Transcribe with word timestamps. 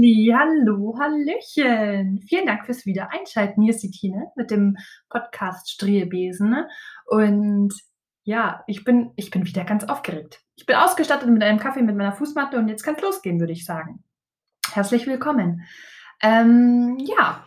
Hallo, 0.00 0.96
Hallöchen. 0.96 2.20
Vielen 2.28 2.46
Dank 2.46 2.66
fürs 2.66 2.86
Wiedereinschalten. 2.86 3.64
Hier 3.64 3.74
ist 3.74 3.82
die 3.82 3.90
Tine 3.90 4.30
mit 4.36 4.52
dem 4.52 4.76
Podcast 5.08 5.70
Striebesen. 5.70 6.54
Und 7.06 7.74
ja, 8.22 8.62
ich 8.68 8.84
bin, 8.84 9.10
ich 9.16 9.32
bin 9.32 9.44
wieder 9.44 9.64
ganz 9.64 9.82
aufgeregt. 9.82 10.40
Ich 10.54 10.66
bin 10.66 10.76
ausgestattet 10.76 11.28
mit 11.28 11.42
einem 11.42 11.58
Kaffee, 11.58 11.82
mit 11.82 11.96
meiner 11.96 12.12
Fußmatte 12.12 12.58
und 12.58 12.68
jetzt 12.68 12.84
kann 12.84 12.94
es 12.94 13.02
losgehen, 13.02 13.40
würde 13.40 13.52
ich 13.52 13.64
sagen. 13.64 14.04
Herzlich 14.70 15.04
willkommen. 15.08 15.64
Ähm, 16.22 16.96
ja, 17.00 17.44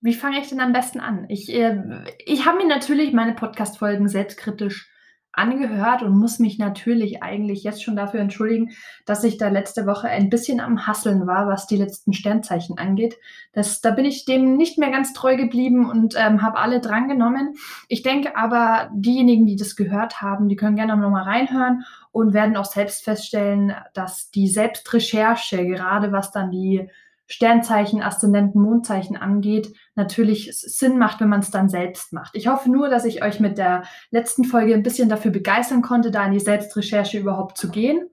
wie 0.00 0.14
fange 0.14 0.40
ich 0.40 0.48
denn 0.48 0.60
am 0.60 0.72
besten 0.72 0.98
an? 0.98 1.26
Ich, 1.28 1.52
äh, 1.52 2.04
ich 2.24 2.46
habe 2.46 2.58
mir 2.58 2.66
natürlich 2.66 3.12
meine 3.12 3.34
Podcast-Folgen 3.34 4.08
selbstkritisch 4.08 4.90
angehört 5.36 6.02
und 6.02 6.18
muss 6.18 6.38
mich 6.38 6.58
natürlich 6.58 7.22
eigentlich 7.22 7.62
jetzt 7.62 7.82
schon 7.82 7.96
dafür 7.96 8.20
entschuldigen, 8.20 8.70
dass 9.04 9.22
ich 9.22 9.38
da 9.38 9.48
letzte 9.48 9.86
Woche 9.86 10.08
ein 10.08 10.30
bisschen 10.30 10.60
am 10.60 10.86
Hasseln 10.86 11.26
war, 11.26 11.46
was 11.46 11.66
die 11.66 11.76
letzten 11.76 12.12
Sternzeichen 12.12 12.78
angeht. 12.78 13.16
Das, 13.52 13.80
da 13.80 13.90
bin 13.90 14.04
ich 14.04 14.24
dem 14.24 14.56
nicht 14.56 14.78
mehr 14.78 14.90
ganz 14.90 15.12
treu 15.12 15.36
geblieben 15.36 15.88
und 15.88 16.14
ähm, 16.16 16.42
habe 16.42 16.58
alle 16.58 16.80
drangenommen. 16.80 17.54
Ich 17.88 18.02
denke 18.02 18.36
aber, 18.36 18.90
diejenigen, 18.94 19.46
die 19.46 19.56
das 19.56 19.76
gehört 19.76 20.22
haben, 20.22 20.48
die 20.48 20.56
können 20.56 20.76
gerne 20.76 20.96
nochmal 20.96 21.24
reinhören 21.24 21.84
und 22.12 22.32
werden 22.32 22.56
auch 22.56 22.64
selbst 22.64 23.04
feststellen, 23.04 23.74
dass 23.92 24.30
die 24.30 24.48
Selbstrecherche, 24.48 25.66
gerade 25.66 26.12
was 26.12 26.32
dann 26.32 26.50
die 26.50 26.88
Sternzeichen, 27.26 28.02
Aszendenten, 28.02 28.62
Mondzeichen 28.62 29.16
angeht, 29.16 29.74
natürlich 29.94 30.50
Sinn 30.52 30.96
macht, 30.98 31.20
wenn 31.20 31.28
man 31.28 31.40
es 31.40 31.50
dann 31.50 31.68
selbst 31.68 32.12
macht. 32.12 32.36
Ich 32.36 32.46
hoffe 32.46 32.70
nur, 32.70 32.88
dass 32.88 33.04
ich 33.04 33.22
euch 33.22 33.40
mit 33.40 33.58
der 33.58 33.82
letzten 34.10 34.44
Folge 34.44 34.74
ein 34.74 34.84
bisschen 34.84 35.08
dafür 35.08 35.32
begeistern 35.32 35.82
konnte, 35.82 36.10
da 36.10 36.24
in 36.24 36.32
die 36.32 36.40
Selbstrecherche 36.40 37.18
überhaupt 37.18 37.58
zu 37.58 37.70
gehen. 37.70 38.08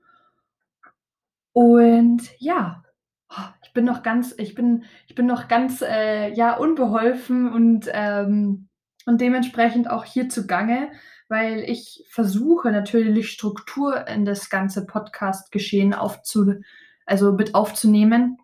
Und 1.51 2.21
ja, 2.39 2.83
ich 3.63 3.73
bin 3.73 3.85
noch 3.85 4.01
ganz, 4.01 4.33
ich 4.37 4.55
bin, 4.55 4.83
ich 5.07 5.13
bin 5.13 5.27
noch 5.27 5.47
ganz, 5.47 5.81
äh, 5.81 6.33
ja, 6.33 6.57
unbeholfen 6.57 7.51
und, 7.51 7.89
ähm, 7.93 8.67
und 9.05 9.21
dementsprechend 9.21 9.89
auch 9.89 10.05
hier 10.05 10.29
zugange, 10.29 10.89
weil 11.29 11.59
ich 11.59 12.05
versuche 12.09 12.71
natürlich 12.71 13.29
Struktur 13.29 14.07
in 14.07 14.25
das 14.25 14.49
ganze 14.49 14.85
Podcast-Geschehen 14.85 15.93
aufzu, 15.93 16.55
also 17.05 17.33
mit 17.33 17.53
aufzunehmen 17.53 18.37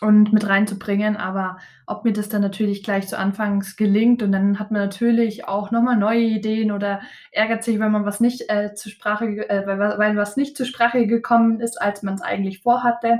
und 0.00 0.32
mit 0.32 0.46
reinzubringen. 0.46 1.16
Aber 1.16 1.58
ob 1.86 2.04
mir 2.04 2.12
das 2.12 2.28
dann 2.28 2.42
natürlich 2.42 2.82
gleich 2.82 3.08
zu 3.08 3.18
Anfangs 3.18 3.76
gelingt 3.76 4.22
und 4.22 4.32
dann 4.32 4.58
hat 4.58 4.70
man 4.70 4.82
natürlich 4.82 5.46
auch 5.46 5.70
nochmal 5.70 5.96
neue 5.96 6.22
Ideen 6.22 6.72
oder 6.72 7.00
ärgert 7.32 7.64
sich, 7.64 7.78
wenn 7.78 7.92
man 7.92 8.04
was 8.04 8.20
nicht 8.20 8.48
äh, 8.48 8.74
zur 8.74 8.92
Sprache, 8.92 9.26
äh, 9.48 9.66
weil, 9.66 10.16
was 10.16 10.36
nicht 10.36 10.56
zur 10.56 10.66
Sprache 10.66 11.06
gekommen 11.06 11.60
ist, 11.60 11.80
als 11.80 12.02
man 12.02 12.14
es 12.14 12.22
eigentlich 12.22 12.62
vorhatte. 12.62 13.18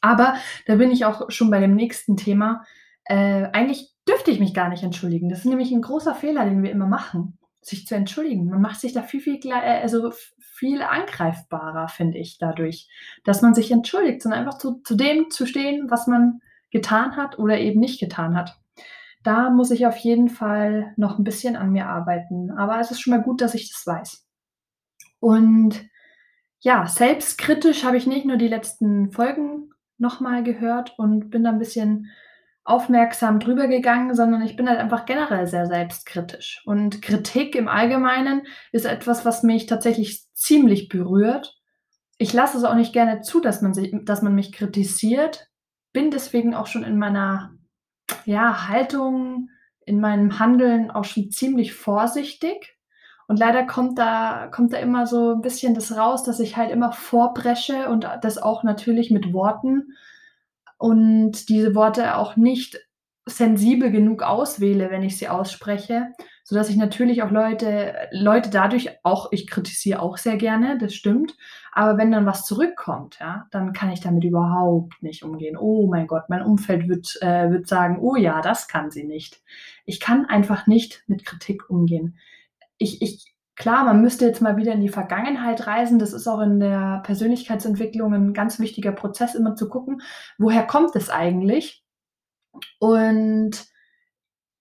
Aber 0.00 0.34
da 0.66 0.76
bin 0.76 0.90
ich 0.90 1.04
auch 1.04 1.30
schon 1.30 1.50
bei 1.50 1.60
dem 1.60 1.74
nächsten 1.74 2.16
Thema. 2.16 2.64
Äh, 3.04 3.48
eigentlich 3.52 3.90
dürfte 4.08 4.30
ich 4.30 4.40
mich 4.40 4.54
gar 4.54 4.68
nicht 4.68 4.82
entschuldigen. 4.82 5.28
Das 5.28 5.40
ist 5.40 5.46
nämlich 5.46 5.70
ein 5.70 5.82
großer 5.82 6.14
Fehler, 6.14 6.44
den 6.44 6.62
wir 6.62 6.70
immer 6.70 6.86
machen 6.86 7.38
sich 7.62 7.86
zu 7.86 7.94
entschuldigen. 7.94 8.50
Man 8.50 8.60
macht 8.60 8.80
sich 8.80 8.92
da 8.92 9.02
viel, 9.02 9.20
viel, 9.20 9.38
äh, 9.46 9.80
also 9.80 10.12
viel 10.38 10.82
angreifbarer, 10.82 11.88
finde 11.88 12.18
ich, 12.18 12.38
dadurch, 12.38 12.88
dass 13.24 13.40
man 13.40 13.54
sich 13.54 13.70
entschuldigt, 13.70 14.22
sondern 14.22 14.40
einfach 14.40 14.58
zu, 14.58 14.80
zu 14.84 14.96
dem 14.96 15.30
zu 15.30 15.46
stehen, 15.46 15.90
was 15.90 16.06
man 16.06 16.40
getan 16.70 17.16
hat 17.16 17.38
oder 17.38 17.58
eben 17.58 17.80
nicht 17.80 18.00
getan 18.00 18.36
hat. 18.36 18.58
Da 19.22 19.50
muss 19.50 19.70
ich 19.70 19.86
auf 19.86 19.96
jeden 19.96 20.28
Fall 20.28 20.92
noch 20.96 21.18
ein 21.18 21.24
bisschen 21.24 21.54
an 21.54 21.70
mir 21.70 21.86
arbeiten. 21.86 22.50
Aber 22.50 22.80
es 22.80 22.90
ist 22.90 23.00
schon 23.00 23.12
mal 23.12 23.22
gut, 23.22 23.40
dass 23.40 23.54
ich 23.54 23.70
das 23.70 23.86
weiß. 23.86 24.26
Und 25.20 25.88
ja, 26.58 26.86
selbstkritisch 26.86 27.84
habe 27.84 27.96
ich 27.96 28.06
nicht 28.06 28.26
nur 28.26 28.36
die 28.36 28.48
letzten 28.48 29.12
Folgen 29.12 29.70
nochmal 29.98 30.42
gehört 30.42 30.98
und 30.98 31.30
bin 31.30 31.44
da 31.44 31.50
ein 31.50 31.58
bisschen 31.60 32.10
aufmerksam 32.64 33.40
drüber 33.40 33.66
gegangen, 33.66 34.14
sondern 34.14 34.42
ich 34.42 34.56
bin 34.56 34.68
halt 34.68 34.78
einfach 34.78 35.04
generell 35.04 35.46
sehr 35.46 35.66
selbstkritisch. 35.66 36.62
Und 36.64 37.02
Kritik 37.02 37.54
im 37.56 37.68
Allgemeinen 37.68 38.42
ist 38.70 38.84
etwas, 38.84 39.24
was 39.24 39.42
mich 39.42 39.66
tatsächlich 39.66 40.26
ziemlich 40.32 40.88
berührt. 40.88 41.58
Ich 42.18 42.32
lasse 42.32 42.58
es 42.58 42.64
auch 42.64 42.74
nicht 42.74 42.92
gerne 42.92 43.22
zu, 43.22 43.40
dass 43.40 43.62
man, 43.62 43.74
sich, 43.74 43.92
dass 44.04 44.22
man 44.22 44.34
mich 44.34 44.52
kritisiert, 44.52 45.48
bin 45.92 46.10
deswegen 46.10 46.54
auch 46.54 46.66
schon 46.66 46.84
in 46.84 46.98
meiner 46.98 47.52
ja, 48.24 48.68
Haltung, 48.68 49.48
in 49.84 50.00
meinem 50.00 50.38
Handeln 50.38 50.90
auch 50.90 51.04
schon 51.04 51.30
ziemlich 51.30 51.74
vorsichtig. 51.74 52.78
Und 53.26 53.38
leider 53.38 53.66
kommt 53.66 53.98
da, 53.98 54.48
kommt 54.52 54.72
da 54.72 54.78
immer 54.78 55.06
so 55.06 55.32
ein 55.34 55.42
bisschen 55.42 55.74
das 55.74 55.96
raus, 55.96 56.22
dass 56.22 56.38
ich 56.38 56.56
halt 56.56 56.70
immer 56.70 56.92
vorbresche 56.92 57.88
und 57.88 58.08
das 58.20 58.38
auch 58.38 58.62
natürlich 58.62 59.10
mit 59.10 59.32
Worten 59.32 59.94
und 60.82 61.48
diese 61.48 61.76
Worte 61.76 62.16
auch 62.16 62.34
nicht 62.34 62.76
sensibel 63.24 63.92
genug 63.92 64.24
auswähle, 64.24 64.90
wenn 64.90 65.04
ich 65.04 65.16
sie 65.16 65.28
ausspreche, 65.28 66.08
so 66.42 66.56
dass 66.56 66.70
ich 66.70 66.76
natürlich 66.76 67.22
auch 67.22 67.30
Leute, 67.30 67.94
Leute 68.10 68.50
dadurch 68.50 68.90
auch, 69.04 69.30
ich 69.30 69.46
kritisiere 69.46 70.02
auch 70.02 70.16
sehr 70.16 70.36
gerne, 70.36 70.78
das 70.78 70.92
stimmt, 70.92 71.36
aber 71.70 71.98
wenn 71.98 72.10
dann 72.10 72.26
was 72.26 72.44
zurückkommt, 72.46 73.18
ja, 73.20 73.46
dann 73.52 73.72
kann 73.72 73.92
ich 73.92 74.00
damit 74.00 74.24
überhaupt 74.24 75.00
nicht 75.04 75.22
umgehen. 75.22 75.56
Oh 75.56 75.86
mein 75.86 76.08
Gott, 76.08 76.24
mein 76.28 76.42
Umfeld 76.42 76.88
wird, 76.88 77.16
äh, 77.22 77.48
wird 77.48 77.68
sagen, 77.68 78.00
oh 78.00 78.16
ja, 78.16 78.40
das 78.40 78.66
kann 78.66 78.90
sie 78.90 79.04
nicht. 79.04 79.40
Ich 79.84 80.00
kann 80.00 80.26
einfach 80.26 80.66
nicht 80.66 81.04
mit 81.06 81.24
Kritik 81.24 81.70
umgehen. 81.70 82.18
Ich, 82.76 83.02
ich, 83.02 83.31
Klar, 83.62 83.84
man 83.84 84.00
müsste 84.00 84.26
jetzt 84.26 84.42
mal 84.42 84.56
wieder 84.56 84.72
in 84.72 84.80
die 84.80 84.88
Vergangenheit 84.88 85.68
reisen. 85.68 86.00
Das 86.00 86.12
ist 86.12 86.26
auch 86.26 86.40
in 86.40 86.58
der 86.58 87.00
Persönlichkeitsentwicklung 87.04 88.12
ein 88.12 88.34
ganz 88.34 88.58
wichtiger 88.58 88.90
Prozess, 88.90 89.36
immer 89.36 89.54
zu 89.54 89.68
gucken, 89.68 90.02
woher 90.36 90.66
kommt 90.66 90.96
es 90.96 91.10
eigentlich? 91.10 91.84
Und 92.80 93.52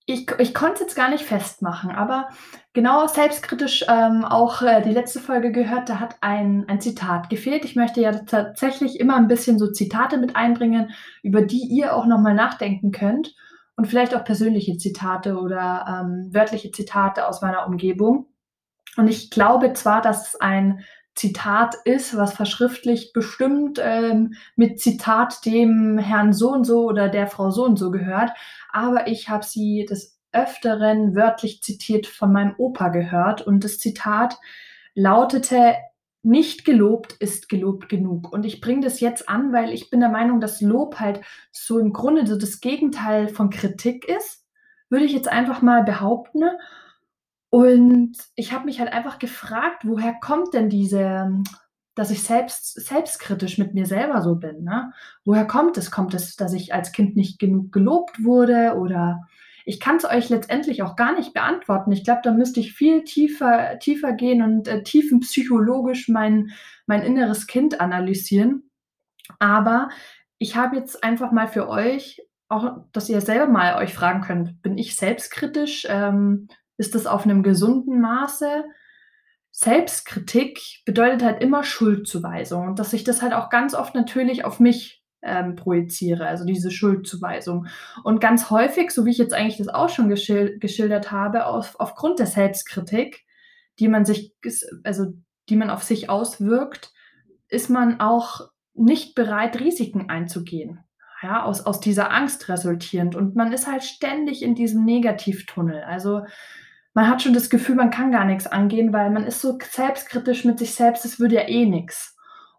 ich, 0.06 0.30
ich 0.38 0.54
konnte 0.54 0.76
es 0.76 0.80
jetzt 0.82 0.96
gar 0.96 1.10
nicht 1.10 1.24
festmachen, 1.24 1.90
aber 1.90 2.30
genau 2.74 3.08
selbstkritisch 3.08 3.86
ähm, 3.90 4.24
auch 4.24 4.62
äh, 4.62 4.84
die 4.84 4.92
letzte 4.92 5.20
Folge 5.20 5.52
gehört, 5.52 5.90
da 5.90 6.00
hat 6.00 6.18
ein, 6.22 6.66
ein 6.68 6.80
Zitat 6.80 7.32
gefehlt. 7.32 7.66
Ich 7.66 7.76
möchte 7.76 8.02
ja 8.02 8.12
tatsächlich 8.12 9.00
immer 9.00 9.16
ein 9.16 9.28
bisschen 9.28 9.58
so 9.58 9.72
Zitate 9.72 10.20
mit 10.20 10.36
einbringen, 10.36 10.92
über 11.24 11.42
die 11.42 11.64
ihr 11.64 11.96
auch 11.96 12.06
nochmal 12.06 12.36
nachdenken 12.36 12.92
könnt 12.92 13.34
und 13.78 13.88
vielleicht 13.88 14.14
auch 14.14 14.24
persönliche 14.24 14.78
Zitate 14.78 15.40
oder 15.40 15.88
ähm, 15.88 16.30
wörtliche 16.32 16.70
Zitate 16.70 17.28
aus 17.28 17.42
meiner 17.42 17.66
Umgebung. 17.66 18.28
Und 18.98 19.08
ich 19.08 19.30
glaube 19.30 19.74
zwar, 19.74 20.02
dass 20.02 20.30
es 20.30 20.42
ein 20.42 20.84
Zitat 21.16 21.76
ist, 21.84 22.16
was 22.16 22.34
verschriftlich 22.34 23.12
bestimmt 23.14 23.80
ähm, 23.82 24.34
mit 24.56 24.80
Zitat 24.80 25.46
dem 25.46 25.98
Herrn 25.98 26.34
so 26.34 26.52
und 26.52 26.64
so 26.64 26.86
oder 26.86 27.10
der 27.10 27.28
Frau 27.28 27.52
so 27.52 27.66
und 27.66 27.78
so 27.78 27.92
gehört, 27.92 28.32
aber 28.72 29.08
ich 29.08 29.30
habe 29.30 29.46
sie 29.46 29.86
des 29.90 30.18
Öfteren 30.32 31.16
wörtlich 31.16 31.62
zitiert 31.62 32.08
von 32.08 32.32
meinem 32.32 32.56
Opa 32.58 32.88
gehört 32.88 33.42
und 33.42 33.66
das 33.66 33.80
Zitat 33.80 34.38
lautete, 34.96 35.76
nicht 36.24 36.66
gelobt 36.66 37.14
ist 37.14 37.50
gelobt 37.50 37.90
genug. 37.90 38.32
Und 38.32 38.46
ich 38.46 38.62
bringe 38.62 38.82
das 38.82 39.00
jetzt 39.00 39.28
an, 39.28 39.52
weil 39.52 39.74
ich 39.74 39.90
bin 39.90 40.00
der 40.00 40.10
Meinung, 40.10 40.40
dass 40.40 40.62
Lob 40.62 41.00
halt 41.00 41.22
so 41.52 41.80
im 41.80 41.94
Grunde 41.94 42.28
so 42.28 42.38
das 42.38 42.62
Gegenteil 42.62 43.28
von 43.28 43.50
Kritik 43.50 44.08
ist, 44.08 44.46
würde 44.90 45.06
ich 45.06 45.14
jetzt 45.14 45.28
einfach 45.28 45.62
mal 45.62 45.84
behaupten. 45.84 46.44
Und 47.54 48.14
ich 48.36 48.54
habe 48.54 48.64
mich 48.66 48.80
halt 48.80 48.94
einfach 48.94 49.20
gefragt, 49.20 49.84
woher 49.86 50.14
kommt 50.22 50.54
denn 50.54 50.70
diese 50.70 51.30
dass 51.94 52.10
ich 52.10 52.24
selbst 52.24 52.80
selbstkritisch 52.88 53.58
mit 53.58 53.74
mir 53.74 53.86
selber 53.86 54.22
so 54.22 54.36
bin, 54.36 54.64
ne? 54.64 54.94
Woher 55.26 55.46
kommt 55.46 55.78
es? 55.78 55.92
Kommt 55.92 56.14
es, 56.14 56.38
dass 56.38 56.54
ich 56.54 56.74
als 56.74 56.94
Kind 56.94 57.18
nicht 57.18 57.38
genug 57.38 57.74
gelobt 57.74 58.24
wurde 58.24 58.76
oder 58.80 59.20
ich 59.66 59.82
kann 59.82 59.98
es 59.98 60.06
euch 60.06 60.30
letztendlich 60.30 60.84
auch 60.84 60.96
gar 60.96 61.14
nicht 61.14 61.34
beantworten. 61.34 61.92
Ich 61.92 62.06
glaube, 62.06 62.22
da 62.24 62.32
müsste 62.32 62.62
ich 62.62 62.72
viel 62.74 63.04
tiefer 63.04 63.78
tiefer 63.80 64.14
gehen 64.14 64.42
und, 64.42 64.70
äh, 64.70 64.84
tiefenpsychologisch 64.84 66.08
mein 66.08 66.52
mein 66.88 67.04
inneres 67.04 67.46
Kind 67.48 67.82
analysieren. 67.82 68.70
Aber 69.40 69.90
ich 70.40 70.56
habe 70.56 70.78
jetzt 70.78 71.04
einfach 71.04 71.32
mal 71.32 71.48
für 71.48 71.70
euch 71.70 72.22
auch 72.50 72.80
dass 72.94 73.10
ihr 73.10 73.22
selber 73.22 73.48
mal 73.48 73.78
euch 73.84 73.94
fragen 73.94 74.22
könnt: 74.22 74.62
„Bin 74.62 74.78
ich 74.78 74.96
selbstkritisch? 74.96 75.86
Ähm, 75.90 76.48
ist 76.82 76.96
das 76.96 77.06
auf 77.06 77.26
einem 77.26 77.44
gesunden 77.44 78.02
Maße? 78.02 78.66
Selbstkritik 79.52 80.60
bedeutet 80.84 81.24
halt 81.24 81.44
immer 81.44 81.64
Schuldzuweisung 81.64 82.70
und 82.70 82.80
dass 82.80 82.94
ich 82.94 83.04
das 83.04 83.22
halt 83.22 83.34
auch 83.34 83.50
ganz 83.50 83.76
oft 83.76 83.94
natürlich 83.94 84.44
auf 84.46 84.60
mich 84.60 85.04
ähm, 85.22 85.56
projiziere, 85.56 86.26
also 86.26 86.44
diese 86.44 86.72
Schuldzuweisung. 86.72 87.68
Und 88.04 88.20
ganz 88.20 88.50
häufig, 88.50 88.90
so 88.90 89.06
wie 89.06 89.12
ich 89.12 89.20
jetzt 89.20 89.36
eigentlich 89.36 89.58
das 89.58 89.68
auch 89.68 89.90
schon 89.90 90.10
geschil 90.10 90.58
geschildert 90.60 91.12
habe, 91.12 91.46
auf, 91.46 91.80
aufgrund 91.80 92.18
der 92.18 92.26
Selbstkritik, 92.26 93.26
die 93.78 93.88
man 93.88 94.04
sich, 94.04 94.34
also 94.84 95.14
die 95.50 95.56
man 95.56 95.70
auf 95.70 95.84
sich 95.84 96.10
auswirkt, 96.10 96.92
ist 97.48 97.70
man 97.70 98.00
auch 98.00 98.50
nicht 98.74 99.14
bereit, 99.14 99.60
Risiken 99.60 100.10
einzugehen. 100.10 100.80
Ja, 101.22 101.44
aus, 101.44 101.62
aus 101.68 101.80
dieser 101.80 102.12
Angst 102.12 102.50
resultierend. 102.50 103.16
Und 103.16 103.36
man 103.36 103.54
ist 103.54 103.68
halt 103.68 103.84
ständig 103.84 104.42
in 104.42 104.56
diesem 104.56 104.86
Negativtunnel. 104.86 105.84
Also 105.84 106.24
man 106.94 107.08
hat 107.10 107.22
schon 107.22 107.34
das 107.34 107.50
Gefühl, 107.50 107.76
man 107.76 107.92
kann 107.92 108.12
gar 108.12 108.26
nichts 108.26 108.48
angehen, 108.48 108.94
weil 108.94 109.10
man 109.12 109.24
ist 109.26 109.42
so 109.42 109.58
selbstkritisch 109.62 110.46
mit 110.46 110.60
sich 110.60 110.74
selbst, 110.76 111.06
es 111.06 111.20
würde 111.20 111.36
ja 111.36 111.48
eh 111.48 111.66
nichts. 111.66 112.16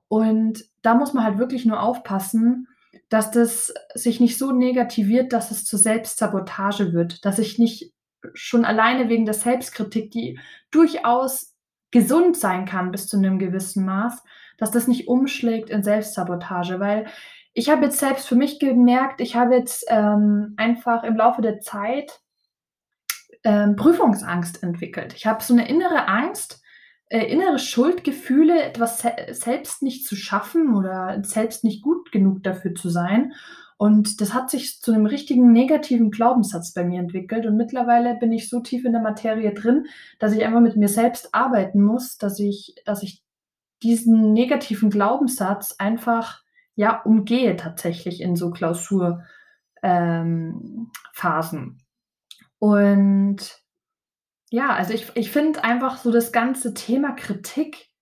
Und 0.08 0.64
da 0.82 0.94
muss 0.94 1.12
man 1.14 1.24
halt 1.24 1.38
wirklich 1.38 1.64
nur 1.66 1.82
aufpassen, 1.82 2.68
dass 3.08 3.30
das 3.30 3.74
sich 3.94 4.20
nicht 4.20 4.38
so 4.38 4.52
negativiert, 4.52 5.32
dass 5.32 5.50
es 5.50 5.64
zur 5.64 5.78
Selbstsabotage 5.78 6.92
wird, 6.92 7.24
dass 7.24 7.38
ich 7.38 7.58
nicht 7.58 7.92
schon 8.34 8.64
alleine 8.64 9.08
wegen 9.08 9.24
der 9.26 9.34
Selbstkritik, 9.34 10.10
die 10.12 10.38
durchaus 10.70 11.54
gesund 11.90 12.36
sein 12.38 12.64
kann 12.66 12.90
bis 12.92 13.08
zu 13.08 13.18
'nem 13.18 13.38
gewissen 13.38 13.84
Maß, 13.84 14.22
dass 14.58 14.70
das 14.70 14.88
nicht 14.88 15.08
umschlägt 15.08 15.70
in 15.70 15.82
Selbstsabotage. 15.82 16.80
Weil 16.80 17.06
ich 17.54 17.68
habe 17.70 17.84
jetzt 17.84 17.98
selbst 17.98 18.28
für 18.28 18.36
mich 18.36 18.58
gemerkt, 18.60 19.20
ich 19.20 19.36
habe 19.36 19.54
jetzt, 19.56 19.84
ähm, 19.88 20.54
einfach 20.56 21.04
im 21.04 21.16
Laufe 21.16 21.42
der 21.42 21.60
Zeit, 21.60 22.20
ähm, 23.44 23.76
Prüfungsangst 23.76 24.62
entwickelt. 24.62 25.14
Ich 25.16 25.26
habe 25.26 25.42
so 25.44 25.54
'ne 25.54 25.68
innere 25.68 26.08
Angst, 26.08 26.62
äh, 27.08 27.24
innere 27.32 27.58
Schuldgefühle, 27.58 28.62
etwas 28.62 29.00
se 29.00 29.12
selbst 29.32 29.82
nicht 29.82 30.06
zu 30.06 30.16
schaffen 30.16 30.74
oder 30.76 31.22
selbst 31.24 31.64
nicht 31.64 31.82
gut 31.82 32.12
genug 32.12 32.42
dafür 32.44 32.74
zu 32.74 32.88
sein. 32.90 33.32
Und 33.78 34.20
das 34.20 34.34
hat 34.34 34.50
sich 34.50 34.80
zu 34.80 34.92
'nem 34.92 35.06
richtigen 35.06 35.52
negativen 35.52 36.10
Glaubenssatz 36.12 36.72
bei 36.74 36.84
mir 36.84 37.00
entwickelt. 37.00 37.46
Und 37.46 37.56
mittlerweile 37.56 38.16
bin 38.16 38.32
ich 38.32 38.48
so 38.48 38.60
tief 38.60 38.84
in 38.84 38.92
der 38.92 39.02
Materie 39.02 39.52
drin, 39.54 39.86
dass 40.20 40.32
ich 40.34 40.44
einfach 40.44 40.60
mit 40.60 40.76
mir 40.76 40.88
selbst 40.88 41.34
arbeiten 41.34 41.82
muss, 41.82 42.18
dass 42.18 42.38
ich 42.40 42.76
dass 42.86 43.02
ich 43.02 43.22
diesen 43.82 44.32
negativen 44.34 44.90
Glaubenssatz 44.90 45.76
einfach, 45.78 46.42
ja, 46.76 47.02
umgehe 47.02 47.56
tatsächlich 47.56 48.20
in 48.22 48.36
so 48.36 48.50
Klausur 48.52 49.22
ähm. 49.82 50.90
Und 52.62 53.38
ja, 54.50 54.72
also 54.74 54.92
ich 54.92 55.10
ich 55.16 55.32
finde 55.32 55.64
einfach 55.64 55.96
so 55.96 56.12
das 56.12 56.30
ganze 56.30 56.74
Thema 56.74 57.12
Kritik 57.12 57.92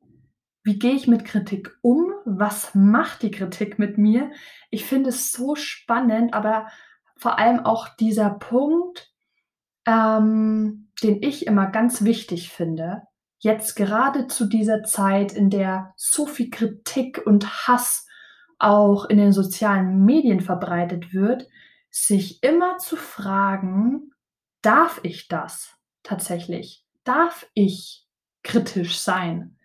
wie 0.62 0.78
gehe 0.78 0.92
ich 0.92 1.06
mit 1.06 1.24
Kritik 1.24 1.70
um? 1.82 2.12
Was 2.24 2.74
macht 2.74 3.22
die 3.22 3.30
Kritik 3.30 3.78
mit 3.78 3.96
mir? 3.96 4.30
Ich 4.70 4.84
finde 4.84 5.08
es 5.08 5.32
so 5.32 5.54
spannend, 5.54 6.34
aber 6.34 6.66
vor 7.16 7.38
allem 7.38 7.60
auch 7.60 7.88
dieser 7.96 8.30
Punkt, 8.30 9.10
ähm, 9.86 10.90
den 11.02 11.22
ich 11.22 11.46
immer 11.46 11.66
ganz 11.66 12.04
wichtig 12.04 12.50
finde, 12.50 13.02
jetzt 13.38 13.74
gerade 13.74 14.26
zu 14.26 14.46
dieser 14.46 14.82
Zeit, 14.82 15.32
in 15.32 15.48
der 15.48 15.94
so 15.96 16.26
viel 16.26 16.50
Kritik 16.50 17.22
und 17.24 17.66
Hass 17.66 18.06
auch 18.58 19.06
in 19.06 19.16
den 19.16 19.32
sozialen 19.32 20.04
Medien 20.04 20.40
verbreitet 20.40 21.14
wird, 21.14 21.48
sich 21.90 22.42
immer 22.42 22.76
zu 22.76 22.96
fragen: 22.96 24.09
„Darf 24.64 25.00
ich 25.02 25.28
das 25.28 25.74
tatsächlich? 26.02 26.84
Darf 27.04 27.46
ich 27.54 28.06
kritisch 28.42 28.98
sein?“ 28.98 29.56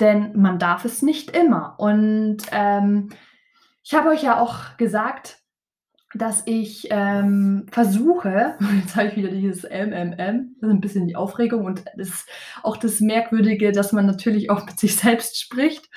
Denn 0.00 0.38
man 0.40 0.58
darf 0.58 0.84
es 0.84 1.02
nicht 1.02 1.30
immer. 1.36 1.76
Und, 1.78 2.38
ähm, 2.52 3.10
ich 3.84 3.94
habe 3.94 4.10
euch 4.10 4.22
ja 4.22 4.40
auch 4.40 4.76
gesagt, 4.78 5.38
dass 6.14 6.42
ich, 6.46 6.88
ähm, 6.90 7.66
versuche 7.72 8.56
jetzt 8.82 8.96
habe 8.96 9.08
ich 9.08 9.16
wieder 9.16 9.30
dieses 9.30 9.64
M, 9.64 9.92
M, 9.92 10.12
M, 10.14 10.56
so 10.62 10.68
'n 10.68 10.80
bisschen 10.80 11.08
die 11.08 11.16
Aufregung 11.16 11.64
und 11.66 11.84
das 11.96 12.26
auch 12.62 12.76
das 12.78 13.00
Merkwürdige, 13.00 13.72
dass 13.72 13.92
man 13.92 14.06
natürlich 14.06 14.50
auch 14.50 14.66
mit 14.66 14.78
sich 14.80 14.96
selbst 14.96 15.40
spricht. 15.40 15.90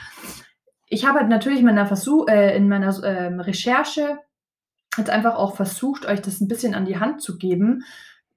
Ich 0.90 1.06
habe 1.08 1.20
halt 1.20 1.30
natürlich 1.30 1.60
in 1.60 1.66
meiner 1.66 1.88
Versuch 1.88 2.28
äh, 2.30 2.56
in 2.58 2.70
meiner 2.70 2.94
ähm, 3.06 3.40
Recherche 3.42 4.20
jetzt 4.98 5.10
einfach 5.12 5.36
auch 5.36 5.56
versucht, 5.58 6.06
euch 6.08 6.22
das 6.22 6.42
'n 6.42 6.48
bisschen 6.50 6.76
an 6.76 6.86
die 6.86 7.00
Hand 7.00 7.22
zu 7.22 7.38
geben, 7.38 7.84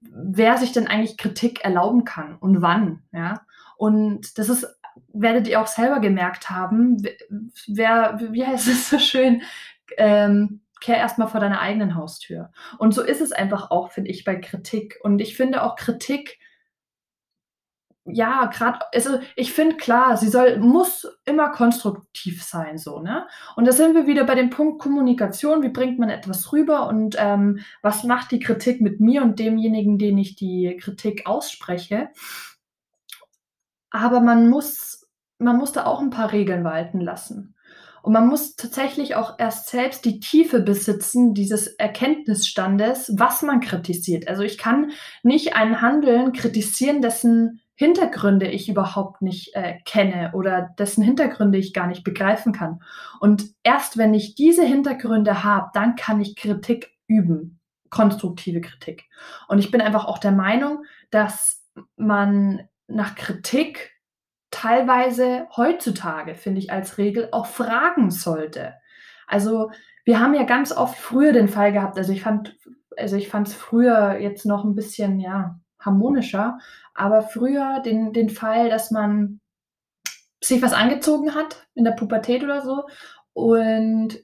wer 0.00 0.56
sich 0.58 0.72
denn 0.72 0.86
eigentlich 0.86 1.16
Kritik 1.16 1.64
erlauben 1.64 2.04
kann 2.04 2.36
und 2.36 2.62
wann, 2.62 3.02
ja? 3.12 3.42
Und 3.76 4.38
das 4.38 4.48
ist 4.48 4.66
werdet 5.12 5.46
ihr 5.48 5.60
auch 5.60 5.66
selber 5.66 6.00
gemerkt 6.00 6.48
haben, 6.50 7.02
wer 7.66 8.18
wie 8.32 8.46
heißt 8.46 8.68
es 8.68 8.90
so 8.90 8.98
schön, 8.98 9.42
ähm: 9.98 10.62
„Kehr 10.80 10.96
erst 10.98 11.18
mal 11.18 11.26
vor 11.26 11.40
deiner 11.40 11.60
eigenen 11.60 11.94
Haustür.“ 11.96 12.50
Und 12.78 12.94
so 12.94 13.02
ist 13.02 13.20
es 13.20 13.32
einfach 13.32 13.70
auch, 13.70 13.90
finde 13.92 14.10
ich, 14.10 14.24
bei 14.24 14.36
Kritik. 14.36 14.98
Und 15.02 15.20
ich 15.20 15.36
finde 15.36 15.62
auch 15.62 15.76
Kritik 15.76 16.38
ja, 18.06 18.46
grad 18.46 18.82
also, 18.94 19.18
ich 19.36 19.52
finde, 19.52 19.76
klar, 19.76 20.16
sie 20.16 20.28
soll 20.28 20.58
muss 20.58 21.06
immer 21.24 21.50
konstruktiv 21.50 22.42
sein 22.44 22.78
so, 22.78 23.00
ne? 23.00 23.26
Und 23.56 23.66
da 23.66 23.72
sind 23.72 23.94
wir 23.94 24.06
wieder 24.06 24.24
bei 24.24 24.34
dem 24.34 24.50
Punkt 24.50 24.80
Kommunikation. 24.80 25.62
Wie 25.62 25.68
bringt 25.70 25.98
man 25.98 26.10
etwas 26.10 26.52
rüber 26.52 26.88
und, 26.88 27.16
ähm, 27.18 27.60
was 27.82 28.04
macht 28.04 28.30
die 28.32 28.40
Kritik 28.40 28.80
mit 28.80 29.00
mir 29.00 29.22
und 29.22 29.38
demjenigen, 29.38 29.98
den 29.98 30.18
ich 30.18 30.36
die 30.36 30.76
Kritik 30.80 31.26
ausspreche? 31.26 32.08
Aber 33.92 34.20
man 34.20 34.48
muss 34.48 35.02
man 35.38 35.56
muss 35.58 35.72
da 35.72 35.84
auch 35.84 36.00
'n 36.00 36.10
paar 36.10 36.32
Regeln 36.32 36.64
walten 36.64 37.00
lassen. 37.00 37.54
Und 38.02 38.12
man 38.12 38.26
muss 38.28 38.56
tatsächlich 38.56 39.16
auch 39.16 39.34
erst 39.38 39.68
selbst 39.68 40.04
die 40.04 40.20
Tiefe 40.20 40.60
besitzen 40.60 41.34
dieses 41.34 41.66
Erkenntnisstandes, 41.66 43.12
was 43.18 43.42
man 43.42 43.60
kritisiert. 43.60 44.28
Also, 44.28 44.42
ich 44.44 44.58
kann 44.58 44.92
nicht 45.22 45.54
ein 45.56 45.82
Handeln 45.82 46.32
kritisieren, 46.32 47.02
dessen 47.02 47.60
Hintergründe 47.76 48.48
ich 48.48 48.68
überhaupt 48.70 49.22
nicht, 49.22 49.54
äh, 49.54 49.78
kenne 49.84 50.32
oder 50.34 50.70
dessen 50.78 51.04
Hintergründe 51.04 51.58
ich 51.58 51.74
gar 51.74 51.86
nicht 51.86 52.04
begreifen 52.04 52.52
kann. 52.52 52.80
Und 53.20 53.44
erst 53.62 53.98
wenn 53.98 54.14
ich 54.14 54.34
diese 54.34 54.64
Hintergründe 54.64 55.44
habe, 55.44 55.68
dann 55.74 55.94
kann 55.96 56.20
ich 56.20 56.36
Kritik 56.36 56.90
üben, 57.06 57.60
konstruktive 57.90 58.60
Kritik. 58.62 59.04
Und 59.48 59.58
ich 59.58 59.70
bin 59.70 59.80
einfach 59.82 60.06
auch 60.06 60.18
der 60.18 60.32
Meinung, 60.32 60.84
dass 61.10 61.64
man 61.96 62.62
nach 62.88 63.14
Kritik 63.14 63.92
teilweise 64.50 65.46
heutzutage, 65.56 66.34
finde 66.34 66.60
ich 66.60 66.72
als 66.72 66.98
Regel, 66.98 67.28
auch 67.32 67.46
fragen 67.46 68.10
sollte. 68.10 68.74
Also, 69.26 69.70
wir 70.04 70.20
haben 70.20 70.34
ja 70.34 70.44
ganz 70.44 70.72
oft 70.72 70.96
früher 70.98 71.32
den 71.32 71.48
Fall 71.48 71.72
gehabt 71.72 71.98
also, 71.98 72.12
ich 72.12 72.22
fand 72.22 72.56
also, 72.96 73.16
ich 73.16 73.28
fand's 73.28 73.54
früher 73.54 74.18
jetzt 74.20 74.46
noch 74.46 74.64
'n 74.64 74.74
bisschen, 74.76 75.20
ja, 75.20 75.58
harmonischer, 75.86 76.58
aber 76.94 77.22
früher 77.22 77.80
den 77.84 78.12
den 78.12 78.30
Fall, 78.30 78.68
dass 78.70 78.90
man 78.90 79.40
sich 80.42 80.62
was 80.62 80.72
angezogen 80.74 81.34
hat 81.34 81.66
in 81.74 81.84
der 81.84 81.92
Pubertät 81.92 82.44
oder 82.44 82.62
so 82.62 82.84
und 83.32 84.18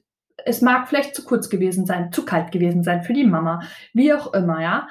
es 0.45 0.61
mag 0.61 0.87
vielleicht 0.87 1.15
zu 1.15 1.23
kurz 1.25 1.49
gewesen 1.49 1.85
sein, 1.85 2.11
zu 2.11 2.25
kalt 2.25 2.51
gewesen 2.51 2.83
sein 2.83 3.03
für 3.03 3.13
die 3.13 3.25
Mama, 3.25 3.61
wie 3.93 4.13
auch 4.13 4.33
immer, 4.33 4.61
ja? 4.61 4.87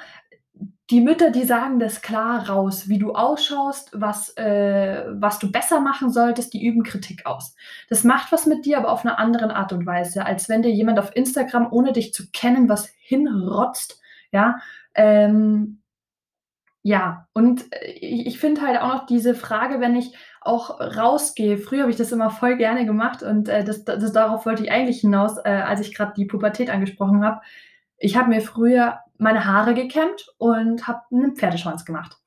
Die 0.89 1.01
Mütter, 1.01 1.31
die 1.31 1.43
sagen 1.45 1.79
das 1.79 2.01
klar 2.01 2.49
raus, 2.49 2.89
wie 2.89 2.99
du 2.99 3.13
ausschaust, 3.13 3.91
was 3.93 4.35
äh, 4.37 5.05
was 5.13 5.39
du 5.39 5.51
besser 5.51 5.79
machen 5.79 6.11
solltest, 6.11 6.53
die 6.53 6.65
üben 6.65 6.83
Kritik 6.83 7.25
aus. 7.25 7.55
Das 7.89 8.03
macht 8.03 8.31
was 8.31 8.45
mit 8.47 8.65
dir, 8.65 8.77
aber 8.79 8.91
auf 8.91 9.03
'ner 9.05 9.17
anderen 9.19 9.51
Art 9.51 9.73
und 9.73 9.85
Weise, 9.85 10.25
als 10.25 10.49
wenn 10.49 10.61
dir 10.61 10.71
jemand 10.71 10.99
auf 10.99 11.15
Instagram, 11.15 11.67
ohne 11.71 11.93
dich 11.93 12.13
zu 12.13 12.29
kennen, 12.31 12.69
was 12.69 12.89
hinrotzt, 12.99 14.01
ja? 14.31 14.57
Ähm 14.95 15.82
ja, 16.83 17.27
und, 17.33 17.65
äh, 17.73 17.91
i 18.01 18.27
ich 18.27 18.39
finde 18.39 18.61
halt 18.61 18.79
auch 18.81 18.89
noch 18.93 19.05
diese 19.07 19.35
Frage, 19.35 19.79
wenn 19.81 19.95
ich 19.95 20.13
auch 20.41 20.79
rausgehe 20.81 21.57
früher 21.57 21.81
habe 21.83 21.91
ich 21.91 21.97
das 21.97 22.11
immer 22.11 22.29
voll 22.31 22.57
gerne 22.57 22.85
gemacht 22.85 23.23
und, 23.23 23.49
äh, 23.49 23.63
das 23.63 23.85
das 23.85 24.13
darauf 24.13 24.45
wollte 24.45 24.63
ich 24.63 24.71
eigentlich 24.71 25.01
hinaus, 25.01 25.37
äh, 25.45 25.49
als 25.49 25.81
ich 25.81 25.95
grad 25.95 26.17
die 26.17 26.25
Pubertät 26.25 26.69
angesprochen 26.69 27.23
habe. 27.25 27.41
Ich 27.97 28.17
habe 28.17 28.29
mir 28.29 28.41
früher 28.41 28.99
meine 29.17 29.45
Haare 29.45 29.73
gekämmt 29.75 30.27
und 30.37 30.87
habe 30.87 31.01
'nen 31.11 31.35
Pferdeschwanz 31.37 31.85
gemacht 31.85 32.17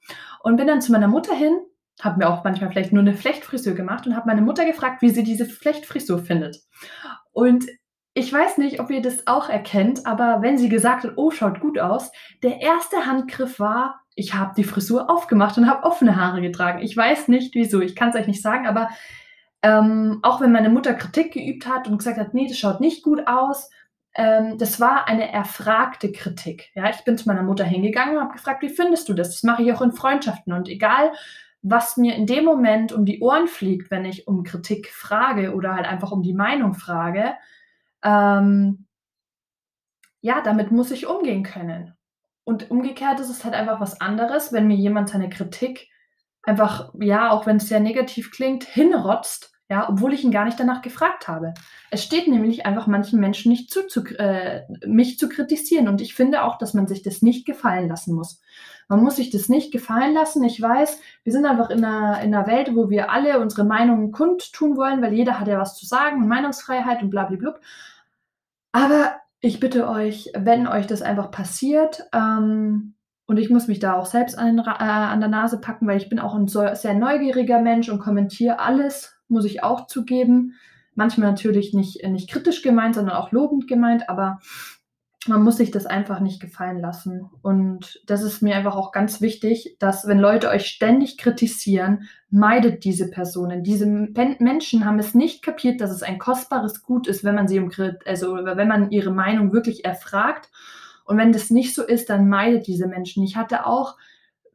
und 0.42 0.56
bin 0.56 0.66
dann 0.68 0.80
zu 0.82 0.92
meiner 0.92 1.08
Mutter 1.08 1.34
hin, 1.34 1.58
habe 2.02 2.18
mir 2.18 2.28
auch 2.30 2.44
manchmal 2.44 2.70
vielleicht 2.70 2.92
nur 2.94 3.02
'ne 3.02 3.14
Flechtfrisur 3.14 3.75
gemacht 3.75 4.06
und 4.06 4.16
habe 4.16 4.26
meine 4.28 4.42
Mutter 4.42 4.64
gefragt, 4.66 5.02
wie 5.02 5.10
sie 5.10 5.25
diese 5.25 5.46
Flechtfrisur 5.46 6.18
findet. 6.20 6.58
Und 7.32 7.66
ich 8.14 8.32
weiß 8.32 8.58
nicht, 8.58 8.80
ob 8.80 8.90
ihr 8.90 9.02
das 9.02 9.26
auch 9.26 9.48
erkennt, 9.50 10.06
aber 10.06 10.42
wenn 10.42 10.58
sie 10.58 10.68
gesagt 10.70 11.04
hat: 11.04 11.12
„Oh, 11.16 11.30
schaut 11.30 11.60
gut 11.60 11.78
aus“, 11.78 12.10
der 12.42 12.60
erste 12.62 13.06
Handgriff 13.06 13.60
war, 13.60 14.00
ich 14.16 14.35
habe 14.35 14.54
die 14.56 14.64
Frisur 14.64 15.11
aufgemacht 15.11 15.58
und 15.58 15.68
habe 15.70 15.85
offene 15.85 16.16
Haare 16.16 16.40
getragen. 16.42 16.80
Ich 16.82 16.96
weiß 16.96 17.28
nicht 17.28 17.54
wieso, 17.54 17.80
ich 17.82 17.96
kann's 17.96 18.16
euch 18.16 18.26
nicht 18.26 18.42
sagen, 18.42 18.66
aber, 18.66 18.90
ähm, 19.62 20.20
auch 20.23 20.40
wenn 20.40 20.52
meine 20.52 20.70
Mutter 20.70 20.94
Kritik 20.94 21.32
geübt 21.32 21.66
hat 21.68 21.88
und 21.88 21.99
gesagt 21.99 22.18
hat: 22.18 22.35
„Ne, 22.35 22.46
das 22.49 22.58
schaut 22.58 22.80
nicht 22.80 23.02
gut 23.02 23.26
aus“, 23.26 23.70
ähm, 24.14 24.58
das 24.58 24.80
war 24.80 25.08
eine 25.08 25.30
erfragte 25.32 26.12
Kritik, 26.12 26.70
ja? 26.75 26.90
Ich 26.90 27.04
bin 27.04 27.18
zu 27.18 27.28
meiner 27.28 27.42
Mutter 27.42 27.64
hingegangen 27.64 28.16
und 28.16 28.23
habe 28.25 28.32
gefragt: 28.35 28.62
„Wie 28.62 28.68
findest 28.70 29.08
du 29.08 29.14
das?“ 29.14 29.30
Das 29.30 29.42
mache 29.44 29.62
ich 29.62 29.73
auch 29.73 29.82
in 29.82 29.92
Freundschaften 29.92 30.52
und 30.52 30.68
egal, 30.68 31.12
was 31.62 31.96
mir 31.96 32.14
in 32.16 32.26
dem 32.26 32.44
Moment 32.44 32.92
um 32.92 33.04
die 33.06 33.20
Ohren 33.20 33.49
fliegt, 33.49 33.90
wenn 33.90 34.04
ich 34.04 34.28
um 34.28 34.44
Kritik 34.44 34.88
frage 34.88 35.54
oder 35.54 35.75
halt 35.75 35.87
einfach 35.87 36.12
um 36.12 36.23
die 36.23 36.35
Meinung 36.35 36.75
frage, 36.75 37.35
ähm 38.04 38.87
ja, 40.20 40.40
damit 40.42 40.70
muss 40.73 40.90
ich 40.90 41.06
umgehen 41.06 41.42
können. 41.42 41.95
Und 42.46 42.70
umgekehrt 42.70 43.18
ist 43.18 43.28
es 43.28 43.44
halt 43.44 43.54
einfach 43.54 43.80
was 43.80 44.00
anderes, 44.00 44.52
wenn 44.52 44.68
mir 44.68 44.76
jemand 44.76 45.08
seine 45.08 45.28
Kritik 45.28 45.88
einfach, 46.44 46.94
ja, 47.00 47.30
auch 47.30 47.44
wenn's 47.44 47.68
sehr 47.68 47.80
negativ 47.80 48.30
klingt, 48.30 48.62
hinrotzt, 48.62 49.52
ja, 49.68 49.88
obwohl 49.88 50.14
ich 50.14 50.22
ihn 50.22 50.30
gar 50.30 50.44
nicht 50.44 50.60
danach 50.60 50.80
gefragt 50.80 51.26
habe. 51.26 51.54
Es 51.90 52.04
steht 52.04 52.28
nämlich 52.28 52.64
einfach 52.64 52.86
manchen 52.86 53.18
Menschen 53.18 53.50
nicht 53.50 53.72
zu, 53.72 53.88
zu 53.88 54.04
äh, 54.20 54.62
mich 54.86 55.18
zu 55.18 55.28
kritisieren 55.28 55.88
und 55.88 56.00
ich 56.00 56.14
finde 56.14 56.44
auch, 56.44 56.56
dass 56.56 56.72
man 56.72 56.86
sich 56.86 57.02
das 57.02 57.20
nicht 57.20 57.46
gefallen 57.46 57.88
lassen 57.88 58.14
muss. 58.14 58.40
Man 58.88 59.02
muss 59.02 59.16
sich 59.16 59.30
das 59.30 59.48
nicht 59.48 59.72
gefallen 59.72 60.14
lassen. 60.14 60.44
Ich 60.44 60.62
weiß, 60.62 61.00
wir 61.24 61.32
sind 61.32 61.46
einfach 61.46 61.70
in 61.70 61.80
'ner 61.80 62.20
in 62.22 62.30
'ner 62.30 62.46
Welt, 62.46 62.76
wo 62.76 62.90
wir 62.90 63.10
alle 63.10 63.40
unsere 63.40 63.64
Meinungen 63.64 64.12
kundtun 64.12 64.76
wollen, 64.76 65.02
weil 65.02 65.14
jeder 65.14 65.40
hat 65.40 65.48
ja 65.48 65.58
was 65.58 65.76
zu 65.76 65.84
sagen 65.84 66.22
und 66.22 66.28
Meinungsfreiheit 66.28 67.02
und 67.02 67.10
bla, 67.10 67.24
bli, 67.24 67.38
blub. 67.38 67.58
Aber 68.70 69.16
ich 69.40 69.61
bitte 69.61 69.88
euch, 69.88 70.31
wenn 70.37 70.66
euch 70.66 70.87
das 70.87 71.02
einfach 71.02 71.31
passiert, 71.31 72.05
ähm, 72.12 72.95
und 73.28 73.38
ich 73.38 73.50
muss 73.50 73.66
mich 73.66 73.81
da 73.81 73.95
auch 73.95 74.07
selbst 74.07 74.38
an 74.38 74.59
äh, 74.59 74.62
an 74.62 75.19
der 75.21 75.28
Nase 75.28 75.61
packen, 75.61 75.87
weil 75.88 75.97
ich 75.99 76.09
bin 76.09 76.21
auch 76.21 76.35
'n 76.37 76.47
so 76.49 76.64
sehr 76.75 76.95
neugieriger 76.95 77.61
Mensch 77.61 77.88
und 77.88 77.99
kommentiere 77.99 78.61
alles, 78.61 79.16
muss 79.28 79.45
ich 79.45 79.62
auch 79.64 79.87
zugeben. 79.88 80.55
Manchmal 80.95 81.31
natürlich 81.31 81.75
nicht 81.75 82.07
nicht 82.07 82.31
kritisch 82.31 82.62
gemeint, 82.62 82.95
sondern 82.95 83.16
auch 83.16 83.33
lobend 83.33 83.66
gemeint, 83.69 84.09
aber 84.09 84.38
man 85.28 85.42
muss 85.42 85.56
sich 85.56 85.71
das 85.71 85.87
einfach 85.87 86.21
nicht 86.21 86.40
gefallen 86.40 86.80
lassen. 86.80 87.28
Und 87.42 88.00
das 88.06 88.23
ist 88.23 88.42
mir 88.42 88.56
einfach 88.56 88.76
auch 88.76 88.92
ganz 88.92 89.21
wichtig, 89.21 89.76
dass 89.78 90.06
wenn 90.06 90.18
Leute 90.18 90.49
euch 90.49 90.66
ständig 90.66 91.18
kritisieren, 91.18 92.09
meidet 92.30 92.85
diese 92.85 93.11
Personen. 93.11 93.62
Diese 93.62 93.87
Men 93.87 94.37
Menschen 94.38 94.85
haben 94.85 94.99
es 94.99 95.14
nicht 95.14 95.42
kapiert, 95.42 95.80
dass 95.80 95.90
es 95.90 96.02
ein 96.02 96.18
kostbares 96.18 96.83
Gut 96.83 97.06
ist, 97.06 97.25
wenn 97.25 97.35
man 97.35 97.49
sie 97.49 97.59
um 97.59 97.71
also, 98.06 98.35
wenn 98.35 98.68
man 98.68 98.90
ihre 98.90 99.11
Meinung 99.11 99.52
wirklich 99.52 99.85
erfragt. 99.85 100.50
Und 101.04 101.18
wenn 101.18 101.33
das 101.33 101.50
nicht 101.50 101.75
so 101.75 101.83
ist, 101.85 102.11
dann 102.11 102.28
meidet 102.28 102.66
diese 102.66 102.88
Menschen. 102.88 103.23
Ich 103.23 103.37
hatte 103.37 103.66
auch 103.66 103.97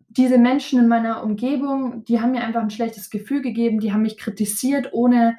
diese 0.09 0.37
Menschen 0.37 0.79
in 0.79 0.87
meiner 0.89 1.23
Umgebung, 1.23 2.03
die 2.05 2.19
haben 2.19 2.31
mir 2.31 2.43
einfach 2.43 2.61
'n 2.61 2.69
schlechtes 2.69 3.09
Gefühl 3.09 3.41
gegeben, 3.41 3.79
die 3.79 3.93
haben 3.93 4.01
mich 4.01 4.17
kritisiert, 4.17 4.89
ohne 4.91 5.37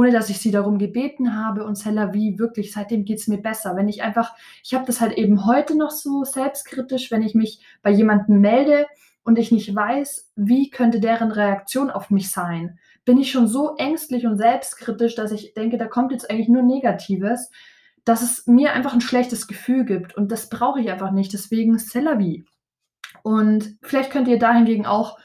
ohne 0.00 0.12
dass 0.12 0.30
ich 0.30 0.38
sie 0.40 0.50
darum 0.50 0.78
gebeten 0.78 1.36
habe 1.36 1.62
und 1.66 1.76
c'est 1.76 1.90
la 1.92 2.14
vie, 2.14 2.38
wirklich, 2.38 2.72
seitdem 2.72 3.04
geht's 3.04 3.28
mir 3.28 3.36
besser. 3.42 3.76
Wenn 3.76 3.86
ich 3.88 4.02
einfach 4.02 4.34
ich 4.64 4.72
habe 4.72 4.86
das 4.86 5.00
halt 5.02 5.12
eben 5.18 5.44
heute 5.44 5.76
noch 5.76 5.90
so 5.90 6.24
selbstkritisch, 6.24 7.10
wenn 7.10 7.22
ich 7.22 7.34
mich 7.34 7.60
bei 7.82 7.90
jemandem 7.90 8.40
melde 8.40 8.86
und 9.24 9.38
ich 9.38 9.52
nicht 9.52 9.74
weiß, 9.76 10.32
wie 10.36 10.70
könnte 10.70 11.00
deren 11.00 11.30
Reaktion 11.32 11.90
auf 11.90 12.08
mich 12.10 12.30
sein, 12.30 12.78
bin 13.04 13.18
ich 13.18 13.30
schon 13.30 13.46
so 13.46 13.76
ängstlich 13.76 14.24
und 14.26 14.38
selbstkritisch, 14.38 15.14
dass 15.16 15.32
ich 15.32 15.52
denke, 15.52 15.76
da 15.76 15.86
kommt 15.86 16.12
jetzt 16.12 16.30
eigentlich 16.30 16.48
nur 16.48 16.62
Negatives, 16.62 17.50
dass 18.06 18.22
es 18.22 18.46
mir 18.46 18.72
einfach 18.72 18.94
'n 18.94 19.02
schlechtes 19.02 19.46
Gefühl 19.48 19.84
gibt 19.84 20.16
und 20.16 20.32
das 20.32 20.48
brauche 20.48 20.80
ich 20.80 20.90
einfach 20.90 21.10
nicht, 21.12 21.34
deswegen 21.34 21.76
c'est 21.76 22.00
la 22.00 22.18
vie. 22.18 22.44
Und 23.22 23.76
vielleicht 23.82 24.10
könnt 24.12 24.28
ihr 24.28 24.38
da 24.38 24.54
hingegen 24.54 24.86
auch, 24.86 25.18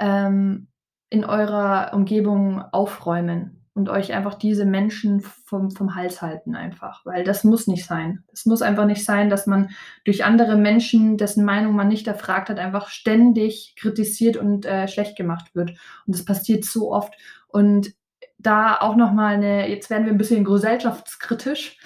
ähm, 0.00 0.66
in 1.10 1.24
eurer 1.24 1.92
Umgebung 1.94 2.62
aufräumen 2.72 3.62
und 3.78 3.88
euch 3.90 4.12
einfach 4.14 4.34
diese 4.34 4.66
Menschen 4.66 5.20
vom 5.22 5.70
vom 5.72 5.94
Hals 5.96 6.22
halten 6.22 6.56
einfach, 6.56 7.06
weil 7.06 7.24
das 7.24 7.44
muss 7.44 7.68
nicht 7.68 7.86
sein. 7.86 8.24
Es 8.32 8.46
muss 8.46 8.62
einfach 8.62 8.86
nicht 8.86 9.04
sein, 9.06 9.30
dass 9.30 9.46
man 9.46 9.70
durch 10.04 10.24
andere 10.26 10.56
Menschen, 10.56 11.16
dessen 11.18 11.44
Meinung 11.46 11.76
man 11.76 11.88
nicht 11.88 12.06
erfragt 12.08 12.50
hat, 12.50 12.58
einfach 12.60 12.88
ständig 12.90 13.74
kritisiert 13.78 14.36
und, 14.38 14.66
äh, 14.66 14.88
schlecht 14.88 15.16
gemacht 15.16 15.54
wird. 15.54 15.70
Und 16.06 16.14
das 16.16 16.24
passiert 16.26 16.64
so 16.66 16.92
oft. 16.92 17.14
Und 17.48 17.92
da 18.38 18.76
auch 18.80 18.96
noch 18.96 19.12
mal 19.12 19.38
'ne 19.38 19.68
jetzt 19.70 19.90
werden 19.90 20.06
wir 20.06 20.12
'n 20.12 20.18
bisschen 20.18 20.44
gesellschaftskritisch, 20.44 21.78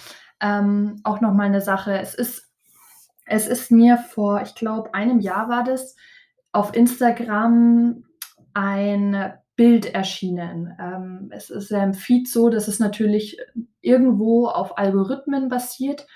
ähm, 0.43 1.01
auch 1.05 1.21
noch 1.23 1.35
mal 1.35 1.51
'ne 1.51 1.61
Sache. 1.63 1.99
Es 2.01 2.15
ist 2.15 2.49
es 3.27 3.49
ist 3.49 3.71
mir 3.73 3.99
vor, 3.99 4.43
ich 4.43 4.55
glaube, 4.57 4.95
einem 4.95 5.21
Jahr 5.21 5.49
war 5.51 5.65
das, 5.65 5.97
auf 6.53 6.75
Instagram 6.77 8.05
ein 8.55 9.33
Bild 9.57 9.87
erschienen. 9.87 10.75
Ähm, 10.81 11.29
es 11.31 11.51
ist 11.51 11.71
ja 11.71 11.83
im 11.83 11.95
Feed 11.95 12.29
so, 12.29 12.49
dass 12.49 12.69
es 12.69 12.79
natürlich 12.79 13.39
irgendwo 13.81 14.47
auf 14.49 14.79
Algorithmen 14.79 15.49
basiert. 15.49 16.07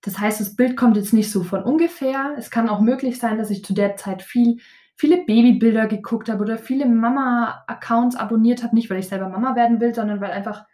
Das 0.00 0.18
heißt, 0.18 0.40
das 0.40 0.56
Bild 0.56 0.76
kommt 0.76 0.96
jetzt 0.96 1.12
nicht 1.12 1.30
so 1.30 1.44
von 1.44 1.62
ungefähr. 1.62 2.34
Es 2.36 2.50
kann 2.50 2.68
auch 2.68 2.80
möglich 2.80 3.18
sein, 3.18 3.38
dass 3.38 3.50
ich 3.50 3.64
zu 3.64 3.74
der 3.74 3.96
Zeit 3.96 4.22
viel 4.22 4.58
viele 4.96 5.24
Babybilder 5.24 5.88
geguckt 5.88 6.28
habe 6.28 6.44
oder 6.44 6.56
viele 6.56 6.86
Mama-Accounts 6.86 8.14
abonniert 8.14 8.62
habe, 8.62 8.76
nicht 8.76 8.90
weil 8.90 9.00
ich 9.00 9.08
selber 9.08 9.28
Mama 9.28 9.56
werden 9.56 9.80
will, 9.80 9.92
sondern 9.92 10.20
weil 10.20 10.30
einfach 10.30 10.66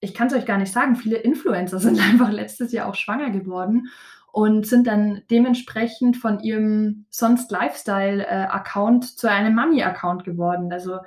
ich 0.00 0.14
kann's 0.14 0.34
euch 0.34 0.46
gar 0.46 0.58
nicht 0.58 0.72
sagen, 0.72 0.96
viele 0.96 1.16
Influencer 1.16 1.78
sind 1.80 2.00
einfach 2.00 2.30
letztes 2.30 2.72
Jahr 2.72 2.88
auch 2.88 2.94
schwanger 2.94 3.30
geworden 3.30 3.88
und 4.32 4.66
sind 4.66 4.86
dann 4.86 5.22
dementsprechend 5.30 6.16
von 6.16 6.40
ihrem 6.40 7.06
sonst 7.10 7.50
Lifestyle, 7.50 8.26
äh, 8.26 9.00
zu 9.00 9.28
einem 9.30 9.54
Mami-Account 9.54 10.24
geworden. 10.24 10.72
Also, 10.72 10.98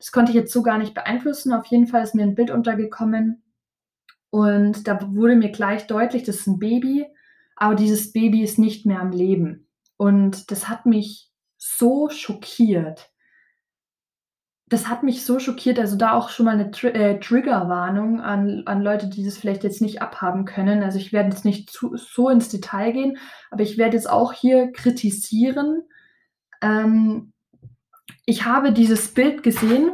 das 0.00 0.12
konnte 0.12 0.32
ich 0.32 0.36
jetzt 0.36 0.52
so 0.54 0.62
gar 0.64 0.78
nicht 0.78 0.94
beeinflussen. 0.94 1.54
Auf 1.54 1.66
jeden 1.68 1.88
Fall 1.88 2.04
ist 2.04 2.16
mir 2.16 2.24
'n 2.24 2.36
Bild 2.36 2.50
untergekommen 2.52 3.44
und 4.30 4.88
da 4.88 5.00
wurde 5.14 5.36
mir 5.36 5.50
gleich 5.52 5.86
deutlich, 5.88 6.24
das 6.24 6.38
ist 6.38 6.48
'n 6.48 6.58
Baby, 6.60 7.06
aber 7.56 7.74
dieses 7.76 8.12
Baby 8.12 8.42
ist 8.42 8.58
nicht 8.58 8.86
mehr 8.86 9.00
am 9.00 9.12
Leben. 9.12 9.68
Und 9.98 10.50
das 10.52 10.68
hat 10.68 10.86
mich 10.86 11.30
so 11.58 12.10
schockiert. 12.10 13.10
Das 14.68 14.86
hat 14.88 15.02
mich 15.02 15.24
so 15.26 15.40
schockiert, 15.40 15.80
also 15.80 15.96
da 15.96 16.12
auch 16.12 16.28
schon 16.28 16.46
mal 16.46 16.56
'ne 16.56 16.70
Tri 16.70 16.88
äh, 16.88 17.18
Triggerwarnung 17.18 18.20
an 18.20 18.62
an 18.66 18.82
Leute, 18.82 19.08
die 19.08 19.24
das 19.24 19.36
vielleicht 19.36 19.64
jetzt 19.64 19.82
nicht 19.82 20.00
abhaben 20.00 20.44
können. 20.44 20.84
Also, 20.84 20.98
ich 20.98 21.12
werde 21.12 21.30
jetzt 21.30 21.44
nicht 21.44 21.70
zu 21.70 21.96
so 21.96 22.28
ins 22.28 22.48
Detail 22.50 22.92
gehen, 22.92 23.18
aber 23.50 23.62
ich 23.64 23.78
werde 23.78 23.96
jetzt 23.96 24.08
auch 24.08 24.32
hier 24.32 24.70
kritisieren. 24.70 25.82
Ähm, 26.62 27.32
ich 28.30 28.44
habe 28.46 28.72
dieses 28.72 29.08
Bild 29.14 29.42
gesehen 29.42 29.90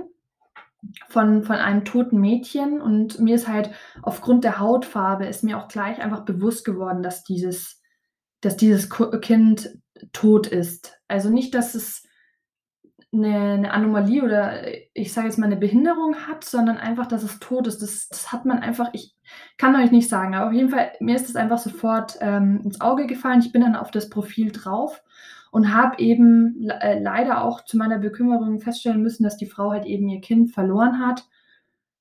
von 1.09 1.45
von 1.45 1.57
einem 1.57 1.85
toten 1.85 2.21
Mädchen 2.21 2.81
und 2.83 3.21
mir 3.21 3.37
ist 3.37 3.49
halt 3.49 3.71
aufgrund 4.03 4.45
der 4.45 4.61
Hautfarbe 4.61 5.27
ist 5.27 5.45
mir 5.45 5.59
auch 5.59 5.69
gleich 5.69 6.01
einfach 6.03 6.25
bewusst 6.25 6.65
geworden, 6.65 7.03
dass 7.03 7.25
dieses 7.25 7.83
dass 8.43 8.57
dieses 8.57 8.91
Kind 9.23 9.71
tot 10.13 10.47
ist. 10.49 11.01
Also, 11.09 11.31
nicht, 11.31 11.55
dass 11.55 11.75
es 11.75 12.03
'ne 13.13 13.59
'ne 13.59 13.71
Anomalie 13.73 14.23
oder 14.25 14.63
ich 14.95 15.13
sage 15.13 15.29
jetzt 15.29 15.39
mal 15.39 15.47
'ne 15.49 15.57
Behinderung 15.57 16.17
hat, 16.27 16.45
sondern 16.45 16.77
einfach, 16.77 17.07
dass 17.07 17.23
es 17.23 17.39
tot 17.39 17.67
ist. 17.69 17.81
Das 17.83 18.09
das 18.09 18.33
hat 18.33 18.45
man 18.45 18.59
einfach 18.61 18.91
ich 18.95 19.15
kann 19.59 19.77
euch 19.77 19.91
nicht 19.93 20.09
sagen, 20.09 20.35
aber 20.35 20.49
auf 20.49 20.53
jeden 20.53 20.71
Fall, 20.71 20.93
mir 21.01 21.15
ist 21.17 21.29
das 21.29 21.37
einfach 21.37 21.59
sofort, 21.59 22.19
ähm, 22.21 22.61
ins 22.65 22.81
Auge 22.81 23.07
gefallen. 23.07 23.41
Ich 23.41 23.53
bin 23.53 23.63
dann 23.63 23.77
auf 23.77 23.91
das 23.93 24.11
Profil 24.11 24.51
drauf 24.53 25.03
und 25.57 25.73
habe 25.73 25.99
eben 26.01 26.69
äh, 26.69 27.01
leider 27.01 27.43
auch 27.43 27.65
zu 27.65 27.79
meiner 27.79 27.99
Bekümmerung 27.99 28.61
feststellen 28.61 29.01
müssen, 29.01 29.25
dass 29.25 29.39
die 29.39 29.47
Frau 29.47 29.71
halt 29.71 29.87
eben 29.87 30.07
ihr 30.07 30.21
Kind 30.21 30.51
verloren 30.51 31.01
hat. 31.01 31.27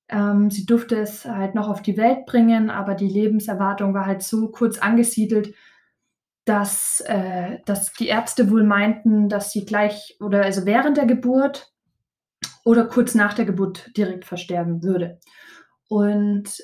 Ähm, 0.09 0.51
sie 0.51 0.65
durfte 0.65 0.97
es 0.97 1.23
halt 1.23 1.55
noch 1.55 1.69
auf 1.69 1.81
die 1.81 1.95
Welt 1.95 2.25
bringen, 2.25 2.69
aber 2.69 2.95
die 2.95 3.07
Lebenserwartung 3.07 3.93
war 3.93 4.07
halt 4.07 4.23
so 4.23 4.49
kurz 4.49 4.77
angesiedelt, 4.79 5.55
dass 6.43 7.01
äh, 7.07 7.59
dass 7.63 7.93
die 7.93 8.07
Ärzte 8.07 8.51
wohl 8.51 8.65
meinten, 8.65 9.29
dass 9.29 9.53
sie 9.53 9.63
gleich 9.63 10.17
oder 10.19 10.43
also 10.43 10.65
während 10.65 10.97
der 10.97 11.05
Geburt 11.05 11.71
oder 12.65 12.83
kurz 12.83 13.15
nach 13.15 13.35
der 13.35 13.45
Geburt 13.45 13.89
direkt 13.95 14.25
versterben 14.25 14.83
würde. 14.83 15.21
Und 15.87 16.61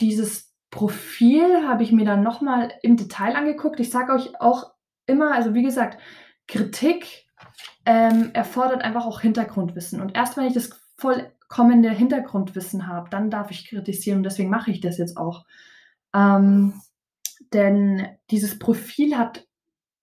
dieses 0.00 0.52
Profil 0.72 1.68
habe 1.68 1.84
ich 1.84 1.92
mir 1.92 2.04
dann 2.04 2.24
noch 2.24 2.40
mal 2.40 2.72
im 2.82 2.96
Detail 2.96 3.36
angeguckt. 3.36 3.78
Ich 3.78 3.90
sage 3.90 4.12
euch 4.12 4.40
auch 4.40 4.72
immer 5.06 5.32
also, 5.32 5.54
wie 5.54 5.62
gesagt, 5.62 6.00
Kritik, 6.46 7.26
ähm, 7.86 8.30
erfordert 8.32 8.82
einfach 8.82 9.06
auch 9.06 9.20
Hintergrundwissen. 9.20 10.00
Und 10.00 10.14
erst 10.14 10.36
wenn 10.36 10.46
ich 10.46 10.54
das 10.54 10.70
vollkommene 10.96 11.90
Hintergrundwissen 11.90 12.86
habe, 12.86 13.10
dann 13.10 13.30
darf 13.30 13.50
ich 13.50 13.68
kritisieren 13.68 14.18
und 14.18 14.24
deswegen 14.24 14.50
mache 14.50 14.70
ich 14.70 14.80
das 14.80 14.98
jetzt 14.98 15.16
auch. 15.16 15.44
Ähm, 16.14 16.74
denn 17.52 18.06
dieses 18.30 18.58
Profil 18.58 19.18
hat 19.18 19.46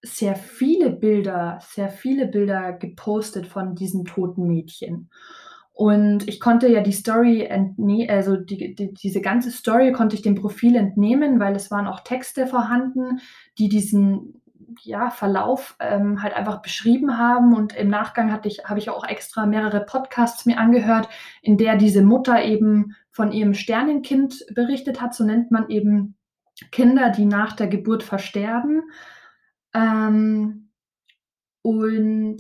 sehr 0.03 0.36
viele 0.36 0.89
Bilder 0.89 1.60
sehr 1.62 1.89
viele 1.89 2.27
Bilder 2.27 2.74
gepostet 2.74 3.45
von 3.48 3.75
diesem 3.75 4.05
toten 4.05 4.48
Mädchen. 4.48 5.10
Und 5.74 6.27
ich 6.27 6.39
konnte 6.39 6.67
ja 6.67 6.81
die 6.81 6.91
Story 6.91 7.43
entne 7.43 8.07
also, 8.10 8.36
die 8.36 8.75
die 8.75 8.93
diese 8.93 9.21
ganze 9.21 9.51
Story 9.51 9.91
konnte 9.91 10.15
ich 10.15 10.21
dem 10.21 10.36
Profil 10.36 10.75
entnehmen, 10.75 11.39
weil 11.39 11.55
es 11.55 11.71
waren 11.71 11.88
auch 11.88 12.01
Texte 12.01 12.45
vorhanden, 12.45 13.19
die 13.57 13.69
diesen, 13.69 14.40
ja, 14.82 15.10
Verlauf, 15.10 15.75
ähm, 15.80 16.22
halt 16.24 16.34
einfach 16.36 16.62
beschrieben 16.62 17.18
haben. 17.18 17.56
Und 17.56 17.75
im 17.75 17.90
Nachgang 17.90 18.32
ich 18.44 18.63
habe 18.66 18.80
ich 18.80 18.90
auch 18.90 19.06
extra 19.06 19.46
mehrere 19.46 19.82
Podcasts 19.82 20.46
mir 20.46 20.58
angehört, 20.58 21.10
in 21.42 21.58
der 21.58 21.75
diese 21.75 22.04
Mutter 22.04 22.44
eben 22.44 22.96
von 23.12 23.32
ihrem 23.32 23.54
Sternenkind 23.54 24.46
berichtet 24.54 25.01
hat. 25.01 25.13
So 25.13 25.24
nennt 25.24 25.51
man 25.51 25.70
eben 25.70 26.16
Kinder, 26.72 27.10
die 27.10 27.25
nach 27.25 27.54
der 27.54 27.68
Geburt 27.68 28.04
versterben. 28.04 28.84
Ähm, 29.74 30.70
und 31.62 32.38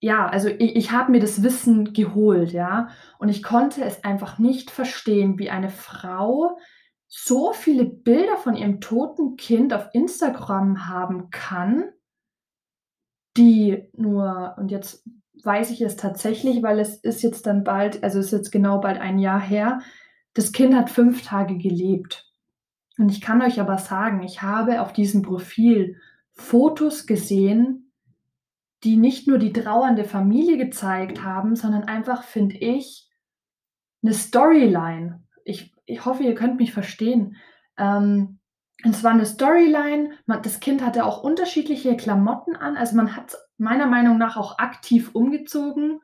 ja, 0.00 0.26
also, 0.28 0.48
i 0.48 0.72
ich 0.76 0.92
habe 0.92 1.10
mir 1.10 1.20
das 1.20 1.42
Wissen 1.42 1.92
geholt, 1.92 2.52
ja, 2.52 2.88
und 3.18 3.28
ich 3.28 3.42
konnte 3.42 3.82
es 3.82 4.04
einfach 4.04 4.38
nicht 4.38 4.70
verstehen, 4.70 5.38
wie 5.38 5.50
eine 5.50 5.70
Frau 5.70 6.58
so 7.08 7.52
viele 7.52 7.84
Bilder 7.84 8.36
von 8.36 8.56
ihrem 8.56 8.80
toten 8.80 9.36
Kind 9.36 9.72
auf 9.72 9.88
Instagram 9.92 10.88
haben 10.88 11.30
kann 11.30 11.84
die 13.36 13.88
nur 13.92 14.54
und 14.58 14.70
jetzt 14.70 15.04
weiß 15.44 15.70
ich 15.70 15.82
es 15.82 15.96
tatsächlich, 15.96 16.62
weil 16.62 16.80
es 16.80 16.96
ist 16.96 17.22
jetzt 17.22 17.46
dann 17.46 17.64
bald 17.64 18.02
also, 18.02 18.18
ist 18.18 18.32
jetzt 18.32 18.50
genau 18.50 18.80
bald 18.80 18.98
1 18.98 19.20
Jahr 19.20 19.40
her. 19.40 19.80
Das 20.34 20.52
Kind 20.52 20.74
hat 20.74 20.90
5 20.90 21.22
Tage 21.22 21.56
gelebt. 21.58 22.26
Und 22.98 23.10
ich 23.10 23.20
kann 23.20 23.42
euch 23.42 23.60
aber 23.60 23.78
sagen, 23.78 24.22
ich 24.22 24.42
habe 24.42 24.80
auf 24.80 24.92
diesem 24.92 25.22
Profil 25.22 25.96
Fotos 26.32 27.06
gesehen, 27.06 27.92
die 28.84 28.96
nicht 28.96 29.28
nur 29.28 29.38
die 29.38 29.52
trauernde 29.52 30.04
Familie 30.04 30.56
gezeigt 30.56 31.22
haben, 31.22 31.56
sondern 31.56 31.84
einfach, 31.84 32.22
finde 32.24 32.56
ich, 32.56 33.08
'ne 34.02 34.14
Storyline. 34.14 35.22
Ich 35.44 35.75
ich 35.86 36.04
hoffe, 36.04 36.22
ihr 36.24 36.34
könnt 36.34 36.58
mich 36.58 36.72
verstehen. 36.72 37.36
Ähm, 37.78 38.38
und 38.84 38.94
es 38.94 39.02
war 39.04 39.14
'ne 39.14 39.26
Storyline. 39.26 40.10
Man 40.26 40.42
das 40.42 40.60
Kind 40.60 40.82
hatte 40.84 41.04
auch 41.06 41.22
unterschiedliche 41.22 41.96
Klamotten 41.96 42.56
an. 42.56 42.76
Also, 42.76 42.96
man 42.96 43.16
hat's 43.16 43.36
meiner 43.58 43.86
Meinung 43.86 44.18
nach 44.18 44.36
auch 44.36 44.58
aktiv 44.58 45.10
umgezogen. 45.14 46.00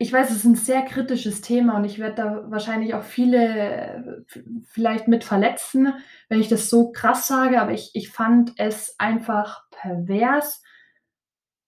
Ich 0.00 0.12
weiß, 0.12 0.30
es 0.30 0.36
ist 0.38 0.44
'n 0.44 0.54
sehr 0.56 0.82
kritisches 0.82 1.40
Thema 1.40 1.76
und 1.76 1.84
ich 1.86 1.98
werde 1.98 2.16
da 2.16 2.44
wahrscheinlich 2.50 2.92
auch 2.94 3.02
viele 3.02 4.24
v 4.26 4.40
vielleicht 4.66 5.08
mit 5.08 5.24
verletzen, 5.24 5.94
wenn 6.28 6.38
ich 6.40 6.48
das 6.48 6.68
so 6.68 6.92
krass 6.92 7.26
sage, 7.26 7.60
aber 7.62 7.72
ich 7.72 7.90
ich 7.94 8.10
fand 8.10 8.52
es 8.58 8.94
einfach 8.98 9.62
pervers 9.70 10.62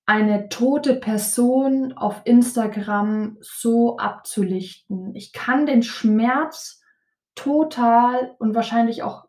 eine 0.09 0.49
tote 0.49 0.95
Person 0.95 1.93
auf 1.93 2.23
Instagram 2.25 3.37
so 3.43 3.99
abzulichten. 3.99 5.15
Ich 5.15 5.35
kann 5.35 5.67
den 5.67 5.83
Schmerz 5.83 6.81
total 7.35 8.35
und 8.38 8.55
wahrscheinlich 8.55 9.03
auch 9.03 9.27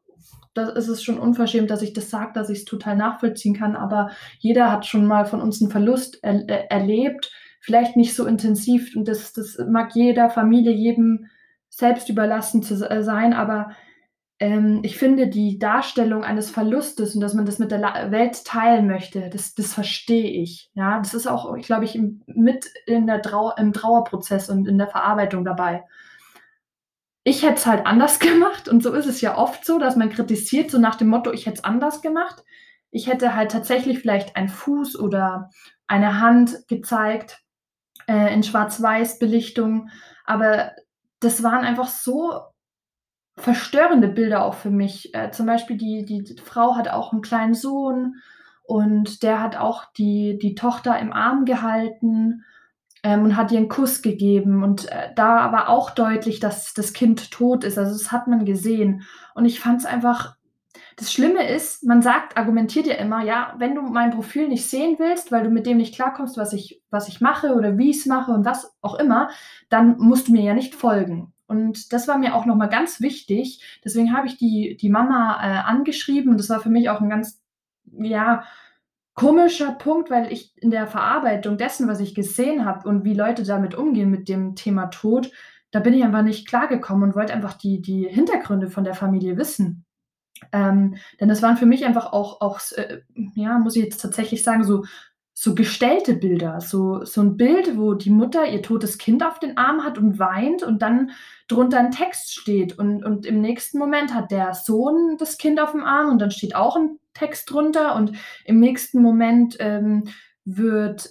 da 0.54 0.70
ist 0.70 0.88
es 0.88 1.04
schon 1.04 1.20
unverschämt, 1.20 1.70
dass 1.70 1.82
ich 1.82 1.92
das 1.92 2.10
sage, 2.10 2.32
dass 2.34 2.50
ich's 2.50 2.64
total 2.64 2.96
nachvollziehen 2.96 3.56
kann, 3.56 3.76
aber 3.76 4.12
jeder 4.40 4.72
hat 4.72 4.86
schon 4.86 5.06
mal 5.06 5.26
von 5.26 5.42
uns 5.42 5.60
'n 5.62 5.70
Verlust 5.70 6.20
er 6.24 6.48
äh, 6.50 6.68
erlebt, 6.70 7.30
vielleicht 7.60 7.98
nicht 7.98 8.16
so 8.16 8.26
intensiv 8.26 8.96
und 8.96 9.10
das 9.10 9.34
das 9.34 9.58
mag 9.70 9.94
jeder 9.96 10.30
Familie, 10.30 10.72
jedem 10.72 11.26
selbst 11.68 12.08
überlassen 12.08 12.64
zu 12.64 12.76
äh, 12.90 13.04
sein, 13.04 13.34
aber, 13.34 13.72
ähm, 14.39 14.79
ich 14.84 14.98
finde 14.98 15.27
die 15.27 15.60
Darstellung 15.60 16.24
eines 16.24 16.50
Verlustes 16.50 17.13
und 17.13 17.22
dass 17.22 17.34
man 17.34 17.46
das 17.46 17.60
mit 17.60 17.72
der 17.72 17.79
la 17.79 18.12
Welt 18.12 18.46
teilen 18.46 18.88
möchte, 18.88 19.29
das 19.29 19.53
das 19.53 19.74
verstehe 19.74 20.29
ich, 20.29 20.72
ja? 20.74 21.00
Das 21.00 21.13
ist 21.13 21.27
auch, 21.27 21.55
glaube 21.58 21.86
ich, 21.86 22.00
mit 22.27 22.65
in 22.86 23.05
der 23.05 23.22
Trau 23.22 23.53
im 23.58 23.74
Trauerprozess 23.74 24.50
und 24.50 24.67
in 24.67 24.77
der 24.77 24.88
Verarbeitung 24.88 25.43
dabei. 25.43 25.84
Ich 27.25 27.43
hätte 27.43 27.55
es 27.55 27.65
halt 27.65 27.86
anders 27.86 28.19
gemacht 28.19 28.69
und 28.69 28.81
so 28.81 28.93
ist 28.93 29.08
es 29.08 29.19
ja 29.22 29.38
oft 29.38 29.65
so, 29.65 29.77
dass 29.77 29.98
man 29.98 30.10
kritisiert, 30.10 30.72
so 30.72 30.79
nach 30.79 30.96
dem 30.96 31.10
Motto: 31.10 31.31
„Ich 31.34 31.46
hätte 31.46 31.58
es 31.58 31.63
anders 31.65 32.01
gemacht.“ 32.01 32.43
Ich 32.91 33.08
hätte 33.08 33.36
halt 33.36 33.51
tatsächlich 33.51 34.00
vielleicht 34.00 34.36
einen 34.36 34.50
Fuß 34.50 34.98
oder 34.98 35.51
eine 35.88 36.22
Hand 36.22 36.67
gezeigt, 36.67 37.43
äh, 38.08 38.34
in 38.34 38.43
Schwarz-Weiß-Belichtung, 38.43 39.89
aber 40.25 40.72
das 41.19 41.43
waren 41.43 41.65
einfach 41.65 41.89
so 41.89 42.41
verstörende 43.39 44.08
Bilder 44.10 44.46
auch 44.46 44.55
für 44.55 44.69
mich. 44.72 45.13
Äh, 45.15 45.31
zum 45.31 45.46
Beispiel 45.48 45.77
die 45.77 46.05
die 46.05 46.36
Frau 46.43 46.75
hat 46.75 46.89
auch 46.89 47.13
'n 47.13 47.22
kleinen 47.22 47.53
Sohn 47.55 48.15
und 48.63 49.24
der 49.24 49.41
hat 49.41 49.58
auch 49.58 49.86
die 49.98 50.38
die 50.39 50.55
Tochter 50.55 51.00
im 51.00 51.13
Arm 51.13 51.46
gehalten, 51.46 52.43
ähm, 53.03 53.24
und 53.25 53.38
hat 53.38 53.51
ihr 53.51 53.60
'n 53.60 53.69
Kuss 53.69 54.01
gegeben 54.03 54.63
und, 54.63 54.91
äh, 54.91 55.10
da 55.15 55.51
war 55.53 55.69
auch 55.69 55.91
deutlich, 55.91 56.39
dass 56.41 56.74
das 56.74 56.93
Kind 56.93 57.31
tot 57.31 57.63
ist. 57.63 57.77
Also, 57.79 57.93
das 57.93 58.12
hat 58.12 58.27
man 58.27 58.46
gesehen 58.46 59.03
und 59.36 59.46
ich 59.46 59.60
fand's 59.62 59.86
einfach 59.86 60.36
das 60.98 61.12
Schlimme 61.13 61.50
ist, 61.50 61.84
man 61.86 62.01
sagt 62.03 62.38
argumentiert 62.38 62.88
ja 62.88 62.96
immer: 62.96 63.24
„Ja, 63.25 63.55
wenn 63.60 63.75
du 63.75 63.81
mein 63.84 64.12
Profil 64.12 64.48
nicht 64.50 64.69
sehen 64.69 64.98
willst, 65.00 65.31
weil 65.31 65.43
du 65.43 65.50
mit 65.51 65.65
dem 65.67 65.77
nicht 65.77 65.96
klarkommst, 65.96 66.38
was 66.38 66.53
ich 66.53 66.81
was 66.91 67.08
ich 67.10 67.22
mache 67.22 67.55
oder 67.55 67.77
wie 67.79 67.91
ich's 67.91 68.05
mache 68.08 68.31
und 68.34 68.46
was 68.46 68.75
auch 68.81 68.96
immer, 69.00 69.29
dann 69.69 69.98
musst 70.00 70.27
du 70.29 70.34
mir 70.34 70.43
ja 70.43 70.53
nicht 70.55 70.75
folgen.“ 70.75 71.34
Und 71.50 71.94
das 71.94 72.08
war 72.08 72.18
mir 72.20 72.36
auch 72.36 72.46
noch 72.46 72.56
mal 72.56 72.68
ganz 72.68 73.01
wichtig. 73.01 73.62
Deswegen 73.84 74.15
habe 74.15 74.27
ich 74.27 74.38
die 74.38 74.77
die 74.79 74.89
Mama, 74.89 75.39
äh, 75.44 75.60
angeschrieben 75.68 76.32
und 76.32 76.39
das 76.39 76.50
war 76.50 76.62
für 76.62 76.70
mich 76.70 76.89
auch 76.89 77.01
'n 77.01 77.10
ganz, 77.10 77.41
ja, 77.91 78.44
komischer 79.15 79.72
Punkt, 79.74 80.10
weil 80.12 80.32
ich 80.32 80.53
in 80.58 80.72
der 80.72 80.88
Verarbeitung 80.88 81.58
dessen, 81.58 81.88
was 81.89 82.00
ich 82.00 82.15
gesehen 82.15 82.65
habe 82.65 82.88
und 82.88 83.03
wie 83.06 83.13
Leute 83.15 83.43
damit 83.43 83.76
umgehen 83.76 84.10
mit 84.12 84.30
dem 84.30 84.56
Thema 84.56 84.88
Tod, 84.88 85.32
da 85.71 85.80
bin 85.82 85.93
ich 85.93 86.04
einfach 86.04 86.24
nicht 86.24 86.47
klargekommen 86.47 87.10
und 87.10 87.15
wollte 87.15 87.34
einfach 87.34 87.54
die 87.56 87.82
die 87.82 88.08
Hintergründe 88.08 88.69
von 88.69 88.84
der 88.86 88.95
Familie 88.95 89.38
wissen. 89.38 89.86
Ähm, 90.54 90.95
denn 91.19 91.30
das 91.30 91.41
waren 91.43 91.58
für 91.58 91.65
mich 91.67 91.86
einfach 91.86 92.13
auch 92.13 92.41
auch 92.41 92.60
äh, 92.78 93.02
ja, 93.36 93.60
muss 93.60 93.76
ich 93.76 93.84
jetzt 93.86 94.02
tatsächlich 94.02 94.43
sagen, 94.43 94.63
so 94.63 94.86
so 95.41 95.56
gestellte 95.56 96.15
Bilder, 96.15 96.60
so 96.62 97.06
so 97.06 97.21
'n 97.21 97.38
Bild, 97.38 97.78
wo 97.78 97.93
die 97.93 98.10
Mutter 98.10 98.45
ihr 98.49 98.62
totes 98.62 98.97
Kind 98.97 99.23
auf 99.25 99.39
den 99.39 99.58
Arm 99.58 99.84
hat 99.86 99.97
und 99.97 100.19
weint 100.19 100.63
und 100.63 100.82
dann 100.82 101.12
drunter 101.47 101.80
'n 101.80 101.91
Text 101.91 102.34
steht 102.38 102.78
und 102.78 103.06
und 103.06 103.25
im 103.25 103.39
nächsten 103.41 103.78
Moment 103.80 104.13
hat 104.13 104.32
der 104.32 104.54
Sohn 104.54 105.15
das 105.17 105.38
Kind 105.38 105.60
auf'm 105.62 105.84
Arm 105.84 106.10
und 106.12 106.19
dann 106.19 106.32
steht 106.32 106.56
auch 106.56 106.75
'n 106.75 106.99
Text 107.13 107.49
drunter 107.52 107.95
und 107.95 108.12
im 108.45 108.60
nächsten 108.60 109.02
Moment, 109.02 109.56
ähm, 109.60 110.06
wird 110.45 111.10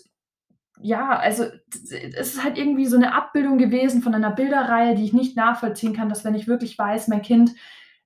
ja, 0.82 1.10
also, 1.18 1.44
es 1.72 1.92
ist 2.36 2.44
halt 2.44 2.58
irgendwie 2.58 2.86
so 2.86 2.98
'ne 2.98 3.14
Abbildung 3.14 3.58
gewesen 3.58 4.02
von 4.02 4.14
einer 4.14 4.30
Bilderreihe, 4.32 4.94
die 4.96 5.04
ich 5.04 5.12
nicht 5.14 5.36
nachvollziehen 5.36 5.94
kann, 5.94 6.08
dass 6.10 6.24
wenn 6.24 6.34
ich 6.36 6.48
wirklich 6.48 6.78
weiß, 6.78 7.08
mein 7.08 7.22
Kind 7.22 7.52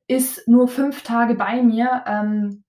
ist 0.08 0.48
nur 0.48 0.68
5 0.68 1.02
Tage 1.04 1.34
bei 1.36 1.62
mir, 1.62 2.04
ähm, 2.06 2.64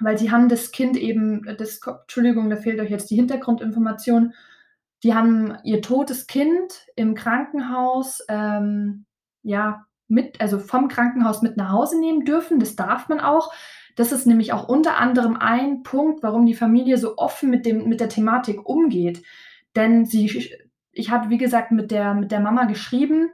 weil 0.00 0.18
sie 0.18 0.30
haben 0.30 0.48
das 0.48 0.70
Kind 0.70 0.96
eben 0.96 1.42
das 1.58 1.80
Entschuldigung, 1.84 2.50
da 2.50 2.56
fehlt 2.56 2.80
euch 2.80 2.90
jetzt 2.90 3.10
die 3.10 3.16
Hintergrundinformation. 3.16 4.34
Die 5.02 5.14
haben 5.14 5.56
ihr 5.64 5.82
totes 5.82 6.26
Kind 6.26 6.86
im 6.96 7.14
Krankenhaus, 7.14 8.24
ähm, 8.28 9.04
ja, 9.42 9.86
mit 10.08 10.40
also, 10.40 10.58
vom 10.58 10.88
Krankenhaus 10.88 11.42
mit 11.42 11.56
nach 11.56 11.70
Hause 11.70 12.00
nehmen 12.00 12.24
dürfen. 12.24 12.58
Das 12.58 12.76
darf 12.76 13.08
man 13.08 13.20
auch. 13.20 13.52
Das 13.94 14.12
ist 14.12 14.26
nämlich 14.26 14.52
auch 14.52 14.68
unter 14.68 14.96
anderem 14.96 15.36
ein 15.36 15.82
Punkt, 15.82 16.22
warum 16.22 16.46
die 16.46 16.54
Familie 16.54 16.98
so 16.98 17.16
offen 17.18 17.50
mit 17.50 17.66
dem 17.66 17.88
mit 17.88 18.00
der 18.00 18.08
Thematik 18.08 18.66
umgeht. 18.66 19.22
Denn 19.76 20.06
sie 20.06 20.50
ich 20.92 21.10
habe, 21.10 21.30
wie 21.30 21.38
gesagt, 21.38 21.72
mit 21.72 21.90
der 21.90 22.14
mit 22.14 22.32
der 22.32 22.40
Mama 22.40 22.64
geschrieben. 22.64 23.30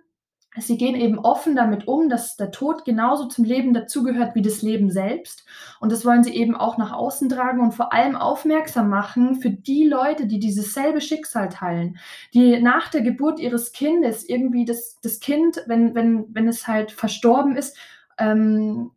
Sie 0.58 0.76
gehen 0.78 0.94
eben 0.94 1.18
offen 1.18 1.56
damit 1.56 1.88
um, 1.88 2.08
dass 2.08 2.36
der 2.36 2.50
Tod 2.50 2.84
genauso 2.84 3.26
zum 3.26 3.44
Leben 3.44 3.74
dazugehört 3.74 4.34
wie 4.34 4.42
das 4.42 4.62
Leben 4.62 4.90
selbst 4.90 5.44
und 5.80 5.90
das 5.90 6.04
wollen 6.04 6.22
sie 6.22 6.34
eben 6.34 6.54
auch 6.54 6.78
nach 6.78 6.92
außen 6.92 7.28
tragen 7.28 7.60
und 7.60 7.72
vor 7.72 7.92
allem 7.92 8.16
aufmerksam 8.16 8.88
machen 8.88 9.36
für 9.36 9.50
die 9.50 9.86
Leute, 9.86 10.26
die 10.26 10.38
dieses 10.38 10.72
selbe 10.74 11.00
Schicksal 11.00 11.48
teilen, 11.48 11.98
die 12.34 12.60
nach 12.60 12.88
der 12.88 13.02
Geburt 13.02 13.40
ihres 13.40 13.72
Kindes 13.72 14.28
irgendwie 14.28 14.64
das 14.64 15.00
das 15.02 15.20
Kind, 15.20 15.62
wenn 15.66 15.94
wenn 15.94 16.26
wenn 16.34 16.48
es 16.48 16.68
halt 16.68 16.92
verstorben 16.92 17.56
ist, 17.56 17.76
ähm, 18.18 18.92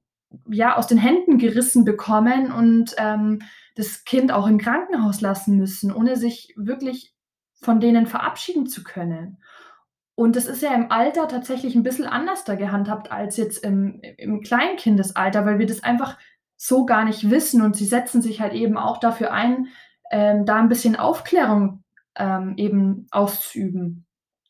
ja, 0.47 0.75
aus 0.75 0.87
den 0.87 0.97
Händen 0.97 1.37
gerissen 1.37 1.85
bekommen 1.85 2.51
und, 2.51 2.95
ähm, 2.97 3.39
das 3.75 4.05
Kind 4.05 4.31
auch 4.31 4.47
im 4.47 4.57
Krankenhaus 4.57 5.21
lassen 5.21 5.57
müssen, 5.57 5.93
ohne 5.93 6.15
sich 6.17 6.53
wirklich 6.57 7.13
von 7.61 7.79
denen 7.79 8.07
verabschieden 8.07 8.67
zu 8.67 8.83
können. 8.83 9.37
Und 10.19 10.35
das 10.35 10.47
ist 10.47 10.63
ja 10.63 10.73
im 10.73 10.91
Alter 10.91 11.27
tatsächlich 11.27 11.75
'n 11.75 11.83
bisschen 11.83 12.07
anders 12.07 12.43
da 12.43 12.55
gehandhabt 12.55 13.11
als 13.11 13.37
jetzt 13.37 13.63
im 13.63 13.99
im 14.17 14.41
Kleinkindesalter, 14.41 15.45
weil 15.45 15.59
wir 15.59 15.67
das 15.67 15.83
einfach 15.83 16.17
so 16.57 16.87
gar 16.87 17.05
nicht 17.05 17.29
wissen 17.29 17.61
und 17.61 17.75
sie 17.75 17.85
setzen 17.85 18.23
sich 18.23 18.41
halt 18.41 18.53
eben 18.53 18.77
auch 18.77 18.97
dafür 18.99 19.31
ein, 19.31 19.67
ähm, 20.09 20.43
da 20.47 20.57
'n 20.59 20.69
bisschen 20.69 20.95
Aufklärung, 20.95 21.83
ähm, 22.15 22.55
eben 22.57 23.05
auszuüben. 23.11 24.07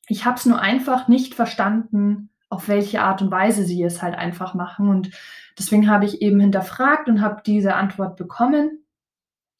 Ich 0.07 0.23
habe 0.25 0.37
es 0.37 0.45
nur 0.45 0.61
einfach 0.61 1.09
nicht 1.09 1.35
verstanden, 1.35 2.29
auf 2.49 2.69
welche 2.69 3.01
Art 3.01 3.21
und 3.21 3.29
Weise 3.29 3.65
sie 3.65 3.83
es 3.83 4.01
halt 4.01 4.15
einfach 4.15 4.53
machen 4.53 4.87
und 4.87 5.11
deswegen 5.59 5.89
habe 5.91 6.05
ich 6.05 6.21
eben 6.21 6.39
hinterfragt 6.39 7.09
und 7.09 7.19
habe 7.21 7.41
diese 7.45 7.75
Antwort 7.75 8.15
bekommen 8.15 8.85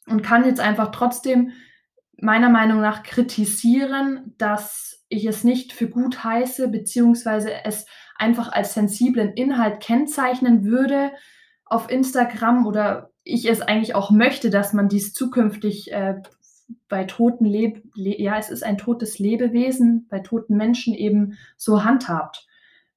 und 0.07 0.23
kann 0.23 0.45
jetzt 0.45 0.61
einfach 0.61 0.91
trotzdem 0.91 1.51
meiner 2.19 2.49
Meinung 2.49 2.81
nach 2.81 3.03
kritisieren, 3.03 4.33
dass 4.37 5.05
ich 5.09 5.25
es 5.25 5.43
nicht 5.43 5.71
für 5.73 5.89
gut 5.89 6.23
heiße, 6.23 6.67
beziehungsweise 6.69 7.51
es 7.63 7.85
einfach 8.17 8.51
als 8.51 8.73
sensiblen 8.73 9.33
Inhalt 9.33 9.79
kennzeichnen 9.79 10.65
würde 10.65 11.11
auf 11.65 11.89
Instagram 11.89 12.65
oder 12.65 13.11
ich 13.23 13.49
es 13.49 13.61
eigentlich 13.61 13.93
auch 13.93 14.09
möchte, 14.09 14.49
dass 14.49 14.73
man 14.73 14.89
dies 14.89 15.13
zukünftig, 15.13 15.91
äh, 15.91 16.21
bei 16.89 17.05
toten 17.05 17.45
Leb 17.45 17.83
le 17.95 18.19
ja, 18.21 18.37
es 18.37 18.49
ist 18.49 18.63
ein 18.63 18.77
totes 18.77 19.19
Lebewesen, 19.19 20.07
bei 20.09 20.19
toten 20.19 20.57
Menschen 20.57 20.93
eben 20.93 21.37
so 21.55 21.83
handhabt. 21.83 22.45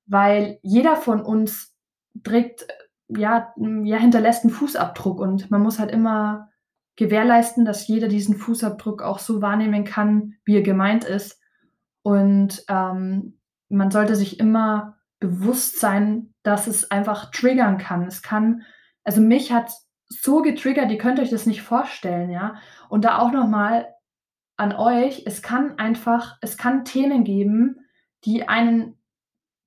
Weil 0.07 0.59
jeder 0.63 0.97
von 0.97 1.23
uns 1.23 1.77
trägt 2.25 2.67
ja 3.09 3.53
ja, 3.57 3.97
hinterlässt 3.97 4.45
'n 4.45 4.51
Fußabdruck 4.51 5.21
und 5.21 5.51
man 5.51 5.63
muss 5.63 5.79
halt 5.79 5.91
immer 5.93 6.49
gewährleisten, 7.01 7.65
dass 7.65 7.89
jeder 7.89 8.07
diesen 8.07 8.37
Fußabdruck 8.37 9.03
auch 9.03 9.19
so 9.19 9.43
wahrnehmen 9.43 9.85
kann, 9.85 10.35
wie 10.45 10.57
er 10.57 10.63
gemeint 10.63 11.05
ist. 11.05 11.41
Und, 12.03 12.65
ähm, 12.69 13.39
man 13.69 13.91
sollte 13.91 14.17
sich 14.17 14.39
immer 14.41 14.97
bewusst 15.19 15.81
sein, 15.81 16.35
dass 16.43 16.67
es 16.67 16.91
einfach 16.91 17.31
triggern 17.31 17.79
kann. 17.79 18.07
Es 18.07 18.23
kann 18.23 18.63
also, 19.05 19.21
mich 19.21 19.53
hat's 19.53 19.89
so 20.09 20.43
getriggert, 20.43 20.91
ihr 20.91 20.99
könnt 20.99 21.21
euch 21.21 21.31
das 21.31 21.47
nicht 21.47 21.63
vorstellen, 21.63 22.31
ja? 22.31 22.57
Und 22.89 23.05
da 23.05 23.19
auch 23.19 23.33
noch 23.33 23.47
mal 23.47 23.95
an 24.57 24.75
euch, 24.75 25.23
es 25.27 25.43
kann 25.43 25.79
einfach 25.79 26.37
es 26.43 26.57
kann 26.59 26.85
Themen 26.85 27.25
geben, 27.25 27.87
die 28.25 28.49
einen 28.49 28.99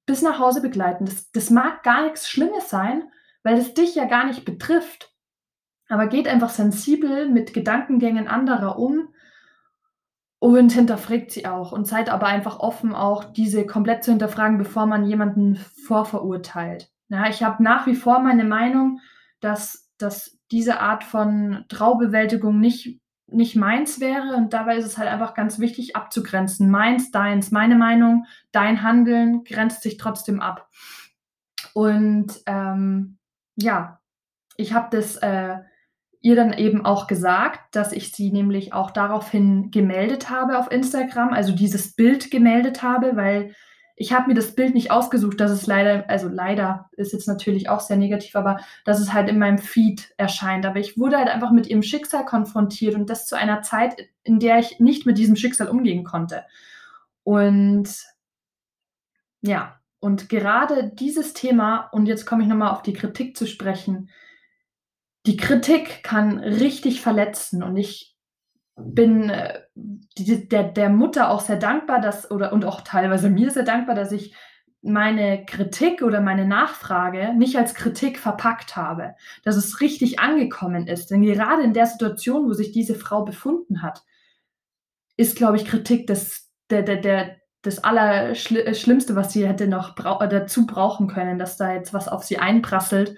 bis 0.06 0.22
nach 0.22 0.40
Hause 0.40 0.62
begleiten. 0.62 1.06
Das 1.06 1.32
das 1.32 1.50
mag 1.50 1.84
gar 1.84 2.04
nix 2.04 2.30
Schlimmes 2.30 2.70
sein, 2.70 3.04
weil 3.44 3.58
es 3.58 3.74
dich 3.74 3.96
ja 3.96 4.06
gar 4.06 4.26
nicht 4.26 4.46
betrifft. 4.46 5.13
Aber 5.90 6.08
geht 6.08 6.28
einfach 6.28 6.50
sensibel 6.50 7.30
mit 7.30 7.54
Gedankengängen 7.54 8.28
anderer 8.28 8.80
um 8.80 9.10
und 10.40 10.72
hinterfragt 10.72 11.32
sie 11.32 11.46
auch 11.46 11.72
und 11.72 11.88
seid 11.88 12.10
aber 12.10 12.28
einfach 12.28 12.60
offen, 12.60 12.94
auch 12.94 13.24
diese 13.24 13.66
komplett 13.66 14.04
zu 14.04 14.12
hinterfragen, 14.12 14.58
bevor 14.58 14.86
man 14.86 15.06
jemanden 15.06 15.56
vorverurteilt. 15.56 16.90
Ja, 17.10 17.28
ich 17.28 17.44
habe 17.44 17.64
nach 17.64 17.86
wie 17.88 17.96
vor 17.96 18.20
meine 18.20 18.44
Meinung, 18.44 19.00
dass 19.40 19.84
dass 19.98 20.38
diese 20.52 20.80
Art 20.80 21.04
von 21.04 21.66
Traubewältigung 21.70 22.60
nicht 22.60 23.00
nicht 23.28 23.56
meins 23.56 24.00
wäre 24.00 24.36
und 24.36 24.54
dabei 24.54 24.78
ist 24.78 24.86
es 24.86 24.98
halt 24.98 25.10
einfach 25.10 25.34
ganz 25.34 25.60
wichtig 25.60 25.96
abzugrenzen. 25.96 26.70
Meins, 26.70 27.10
deins, 27.12 27.52
meine 27.52 27.76
Meinung, 27.76 28.26
dein 28.52 28.84
Handeln 28.84 29.44
grenzt 29.44 29.82
sich 29.82 29.98
trotzdem 29.98 30.40
ab. 30.40 30.70
Und, 31.74 32.42
ähm, 32.46 33.18
ja, 33.56 34.00
ich 34.56 34.74
habe 34.74 34.96
das, 34.96 35.18
äh, 35.18 35.60
ihr 36.24 36.38
dann 36.38 36.54
eben 36.54 36.86
auch 36.86 37.08
gesagt, 37.08 37.76
dass 37.76 37.92
ich 37.92 38.14
sie 38.14 38.32
nämlich 38.32 38.74
auch 38.74 38.92
daraufhin 38.92 39.72
gemeldet 39.72 40.30
habe 40.30 40.58
auf 40.58 40.72
Instagram, 40.72 41.34
also 41.34 41.52
dieses 41.54 41.96
Bild 41.96 42.32
gemeldet 42.32 42.82
habe, 42.82 43.18
weil 43.18 43.54
ich 43.96 44.14
habe 44.14 44.30
mir 44.30 44.34
das 44.34 44.56
Bild 44.56 44.74
nicht 44.74 44.90
ausgesucht, 44.90 45.40
dass 45.40 45.52
es 45.52 45.68
leider 45.68 46.10
also 46.10 46.30
leider 46.30 46.90
ist 46.94 47.12
jetzt 47.12 47.28
natürlich 47.28 47.70
auch 47.70 47.82
sehr 47.82 47.98
negativ, 47.98 48.36
aber 48.38 48.62
dass 48.86 49.02
es 49.02 49.14
halt 49.14 49.30
in 49.30 49.38
meinem 49.38 49.60
Feed 49.60 50.14
erscheint. 50.18 50.66
Aber 50.66 50.80
ich 50.80 50.98
wurde 50.98 51.18
halt 51.18 51.28
einfach 51.28 51.52
mit 51.52 51.68
ihrem 51.68 51.84
Schicksal 51.84 52.26
konfrontiert 52.26 52.96
und 52.96 53.10
das 53.10 53.28
zu 53.28 53.38
einer 53.38 53.62
Zeit, 53.62 53.96
in 54.24 54.40
der 54.40 54.60
ich 54.60 54.80
nicht 54.80 55.06
mit 55.06 55.18
diesem 55.18 55.36
Schicksal 55.36 55.68
umgehen 55.68 56.06
konnte. 56.06 56.46
Und 57.24 57.90
ja, 59.42 59.80
und 60.00 60.30
gerade 60.30 60.90
dieses 60.90 61.34
Thema 61.34 61.90
und 61.92 62.08
jetzt 62.08 62.26
komme 62.26 62.44
ich 62.44 62.50
noch 62.50 62.56
mal 62.56 62.72
auf 62.72 62.82
die 62.82 62.94
Kritik 62.94 63.38
zu 63.38 63.46
sprechen. 63.46 64.10
Die 65.26 65.38
Kritik 65.38 66.04
kann 66.04 66.40
richtig 66.40 67.02
verletzen 67.02 67.64
und 67.64 67.78
ich 67.78 68.14
bin 68.76 69.30
äh, 69.30 69.62
die, 69.76 70.48
der, 70.48 70.64
der 70.64 70.90
Mutter 70.90 71.30
auch 71.30 71.42
sehr 71.42 71.58
dankbar, 71.58 72.02
dass, 72.02 72.30
oder 72.32 72.54
und 72.54 72.66
auch 72.66 72.82
teilweise 72.82 73.30
mir 73.30 73.52
sehr 73.52 73.64
dankbar, 73.64 73.96
dass 73.96 74.12
ich 74.12 74.36
meine 74.82 75.46
Kritik 75.46 76.02
oder 76.02 76.20
meine 76.20 76.46
Nachfrage 76.46 77.34
nicht 77.36 77.58
als 77.58 77.74
Kritik 77.74 78.20
verpackt 78.20 78.76
habe, 78.76 79.16
dass 79.44 79.56
es 79.56 79.80
richtig 79.80 80.20
angekommen 80.20 80.88
ist. 80.88 81.10
Denn 81.10 81.22
gerade 81.22 81.64
in 81.64 81.74
der 81.74 81.86
Situation, 81.86 82.48
wo 82.48 82.54
sich 82.54 82.74
diese 82.74 82.96
Frau 82.96 83.24
befunden 83.24 83.82
hat, 83.82 84.04
ist, 85.16 85.38
glaube 85.38 85.56
ich, 85.56 85.66
Kritik 85.66 86.08
das, 86.08 86.52
der, 86.70 86.82
der, 86.82 86.98
der, 86.98 87.38
das 87.62 87.82
Allerschlimmste, 87.82 89.16
was 89.16 89.32
sie 89.32 89.48
hätte 89.48 89.68
noch 89.68 89.96
brau 89.96 90.20
dazu 90.28 90.68
brauchen 90.68 91.08
können, 91.08 91.40
dass 91.40 91.56
da 91.56 91.74
jetzt 91.74 91.94
was 91.94 92.10
auf 92.10 92.24
sie 92.24 92.40
einprasselt 92.40 93.16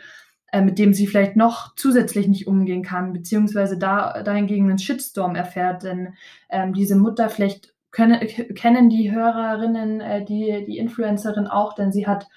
äh, 0.56 0.62
mit 0.62 0.80
dem 0.80 0.94
sie 0.94 1.06
vielleicht 1.06 1.36
noch 1.36 1.76
zusätzlich 1.76 2.30
nicht 2.30 2.48
umgehen 2.48 2.82
kann, 2.82 3.12
beziehungsweise 3.12 3.78
da 3.78 4.24
dahingegen 4.24 4.70
einen 4.70 4.80
Shitstorm 4.80 5.36
erfährt. 5.36 5.84
Denn 5.84 6.14
ähm, 6.50 6.74
diese 6.74 6.96
Mutter, 6.96 7.28
vielleicht 7.28 7.74
können, 7.92 8.26
kennen 8.56 8.88
die 8.90 9.12
Hörerinnen 9.12 10.00
äh, 10.00 10.24
die, 10.24 10.64
die 10.66 10.78
Influencerin 10.78 11.48
auch, 11.48 11.74
denn 11.74 11.92
sie 11.92 12.08
hat 12.08 12.30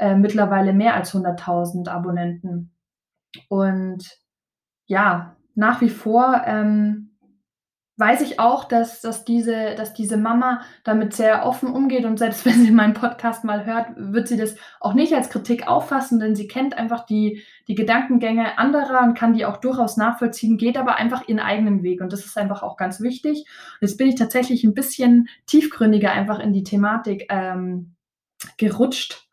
äh, 0.00 0.16
mittlerweile 0.16 0.72
mehr 0.72 0.96
als 0.96 1.14
100.000 1.14 1.88
Abonnenten. 1.88 2.72
Und 3.48 4.18
ja, 4.86 5.36
nach 5.54 5.80
wie 5.80 5.90
vor 5.90 6.42
ähm, 6.44 7.11
weiß 7.96 8.22
ich 8.22 8.40
auch, 8.40 8.64
dass, 8.64 9.00
dass, 9.00 9.24
diese, 9.24 9.74
dass 9.74 9.92
diese 9.92 10.16
Mama 10.16 10.62
damit 10.82 11.14
sehr 11.14 11.44
offen 11.44 11.70
umgeht 11.70 12.04
und 12.04 12.18
selbst 12.18 12.44
wenn 12.46 12.64
sie 12.64 12.70
meinen 12.70 12.94
Podcast 12.94 13.44
mal 13.44 13.66
hört, 13.66 13.88
wird 13.96 14.28
sie 14.28 14.36
das 14.36 14.56
auch 14.80 14.94
nicht 14.94 15.12
als 15.12 15.30
Kritik 15.30 15.66
auffassen, 15.68 16.18
denn 16.18 16.34
sie 16.34 16.48
kennt 16.48 16.76
einfach 16.76 17.04
die, 17.04 17.42
die 17.68 17.74
Gedankengänge 17.74 18.58
anderer 18.58 19.02
und 19.02 19.14
kann 19.14 19.34
die 19.34 19.44
auch 19.44 19.58
durchaus 19.58 19.96
nachvollziehen, 19.96 20.56
geht 20.56 20.76
aber 20.76 20.96
einfach 20.96 21.28
ihren 21.28 21.40
eigenen 21.40 21.82
Weg 21.82 22.00
und 22.00 22.12
das 22.12 22.24
ist 22.24 22.38
einfach 22.38 22.62
auch 22.62 22.76
ganz 22.76 23.00
wichtig. 23.00 23.44
Und 23.80 23.88
jetzt 23.88 23.98
bin 23.98 24.08
ich 24.08 24.16
tatsächlich 24.16 24.64
ein 24.64 24.74
bisschen 24.74 25.28
tiefgründiger 25.46 26.12
einfach 26.12 26.38
in 26.38 26.52
die 26.52 26.64
Thematik 26.64 27.26
ähm, 27.28 27.94
gerutscht 28.56 29.28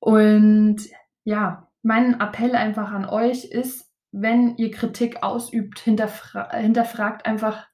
und 0.00 0.78
ja, 1.24 1.68
mein 1.82 2.20
Appell 2.20 2.56
einfach 2.56 2.90
an 2.90 3.04
euch 3.04 3.44
ist, 3.44 3.89
wenn 4.12 4.56
ihr 4.56 4.70
Kritik 4.70 5.22
ausübt, 5.22 5.78
hinterfra 5.78 6.50
hinterfragt 6.56 7.26
einfach, 7.26 7.66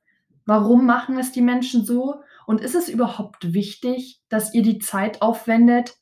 warum 0.45 0.87
machen 0.87 1.19
es 1.19 1.33
die 1.33 1.43
Menschen 1.43 1.85
so? 1.85 2.23
Und 2.47 2.61
ist 2.61 2.75
es 2.75 2.89
überhaupt 2.89 3.53
wichtig, 3.53 4.21
dass 4.29 4.55
ihr 4.55 4.63
die 4.63 4.79
Zeit 4.79 5.23
aufwendet, 5.23 5.97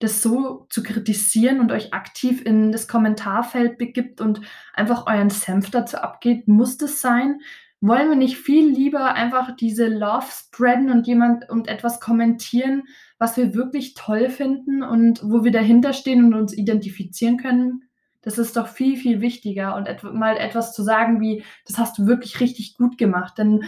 das 0.00 0.22
so 0.22 0.66
zu 0.70 0.82
kritisieren 0.82 1.60
und 1.60 1.70
euch 1.70 1.94
aktiv 1.94 2.44
in 2.44 2.72
das 2.72 2.88
Kommentarfeld 2.88 3.78
begibt 3.78 4.20
und 4.20 4.40
einfach 4.74 5.06
euren 5.06 5.30
Senf 5.30 5.70
dazu 5.70 5.98
abgeht? 5.98 6.48
Muss 6.48 6.76
das 6.78 7.00
sein? 7.00 7.40
Wollen 7.80 8.08
wir 8.08 8.16
nicht 8.16 8.38
viel 8.38 8.66
lieber 8.68 9.14
einfach 9.14 9.54
diese 9.54 9.86
Love 9.86 10.26
spreaden 10.30 10.90
und 10.90 11.06
jemand 11.06 11.48
und 11.50 11.68
etwas 11.68 12.00
kommentieren, 12.00 12.84
was 13.18 13.36
wir 13.36 13.54
wirklich 13.54 13.94
toll 13.94 14.30
finden 14.30 14.82
und 14.82 15.22
wo 15.22 15.44
wir 15.44 15.52
dahinter 15.52 15.92
stehen 15.92 16.24
und 16.24 16.34
uns 16.34 16.56
identifizieren 16.56 17.36
können? 17.36 17.84
Das 18.24 18.38
ist 18.38 18.56
doch 18.56 18.68
viel, 18.68 18.96
viel 18.96 19.20
wichtiger 19.20 19.76
und 19.76 19.86
et 19.86 20.02
mal 20.02 20.36
etwas 20.36 20.72
zu 20.72 20.82
sagen 20.82 21.20
wie, 21.20 21.44
das 21.66 21.78
hast 21.78 21.98
du 21.98 22.06
wirklich 22.06 22.40
richtig 22.40 22.74
gut 22.74 22.98
gemacht. 22.98 23.38
Denn 23.38 23.64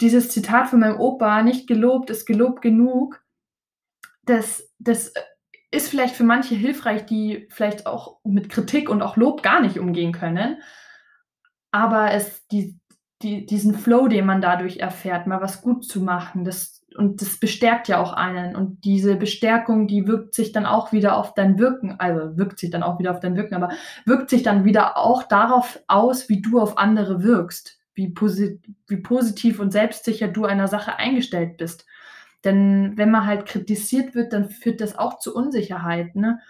dieses 0.00 0.28
Zitat 0.28 0.68
von 0.68 0.80
meinem 0.80 1.00
Opa, 1.00 1.42
nicht 1.42 1.66
gelobt 1.66 2.10
ist 2.10 2.26
gelobt 2.26 2.62
genug, 2.62 3.22
das, 4.24 4.70
das 4.78 5.12
ist 5.70 5.88
vielleicht 5.88 6.14
für 6.14 6.24
manche 6.24 6.54
hilfreich, 6.54 7.06
die 7.06 7.48
vielleicht 7.50 7.86
auch 7.86 8.18
mit 8.24 8.48
Kritik 8.48 8.88
und 8.88 9.02
auch 9.02 9.16
Lob 9.16 9.42
gar 9.42 9.60
nicht 9.60 9.78
umgehen 9.78 10.12
können. 10.12 10.62
Aber 11.70 12.12
es, 12.12 12.46
die, 12.48 12.78
die, 13.22 13.46
diesen 13.46 13.74
Flow, 13.74 14.08
den 14.08 14.26
man 14.26 14.40
dadurch 14.40 14.78
erfährt, 14.78 15.26
mal 15.26 15.40
was 15.40 15.62
gut 15.62 15.84
zu 15.84 16.00
machen, 16.00 16.44
das 16.44 16.85
und 16.96 17.20
das 17.20 17.38
bestärkt 17.38 17.88
ja 17.88 18.00
auch 18.00 18.12
einen. 18.12 18.56
Und 18.56 18.84
diese 18.84 19.16
Bestärkung, 19.16 19.86
die 19.86 20.06
wirkt 20.06 20.34
sich 20.34 20.52
dann 20.52 20.66
auch 20.66 20.92
wieder 20.92 21.16
auf 21.16 21.34
dein 21.34 21.58
Wirken, 21.58 21.96
also 21.98 22.36
wirkt 22.36 22.58
sich 22.58 22.70
dann 22.70 22.82
auch 22.82 22.98
wieder 22.98 23.10
auf 23.10 23.20
dein 23.20 23.36
Wirken, 23.36 23.54
aber 23.54 23.70
wirkt 24.04 24.30
sich 24.30 24.42
dann 24.42 24.64
wieder 24.64 24.96
auch 24.96 25.22
darauf 25.22 25.78
aus, 25.86 26.28
wie 26.28 26.42
du 26.42 26.60
auf 26.60 26.78
andere 26.78 27.22
wirkst, 27.22 27.78
wie, 27.94 28.08
posit 28.08 28.60
wie 28.88 28.98
positiv 28.98 29.60
und 29.60 29.72
selbstsicher 29.72 30.28
du 30.28 30.44
einer 30.44 30.68
Sache 30.68 30.96
eingestellt 30.96 31.56
bist. 31.56 31.86
Denn 32.44 32.92
wenn 32.96 33.10
man 33.10 33.26
halt 33.26 33.46
kritisiert 33.46 34.14
wird, 34.14 34.32
dann 34.32 34.48
führt 34.48 34.80
das 34.80 34.98
auch 34.98 35.18
zu 35.18 35.34
Unsicherheit. 35.34 36.14
Ne? 36.16 36.40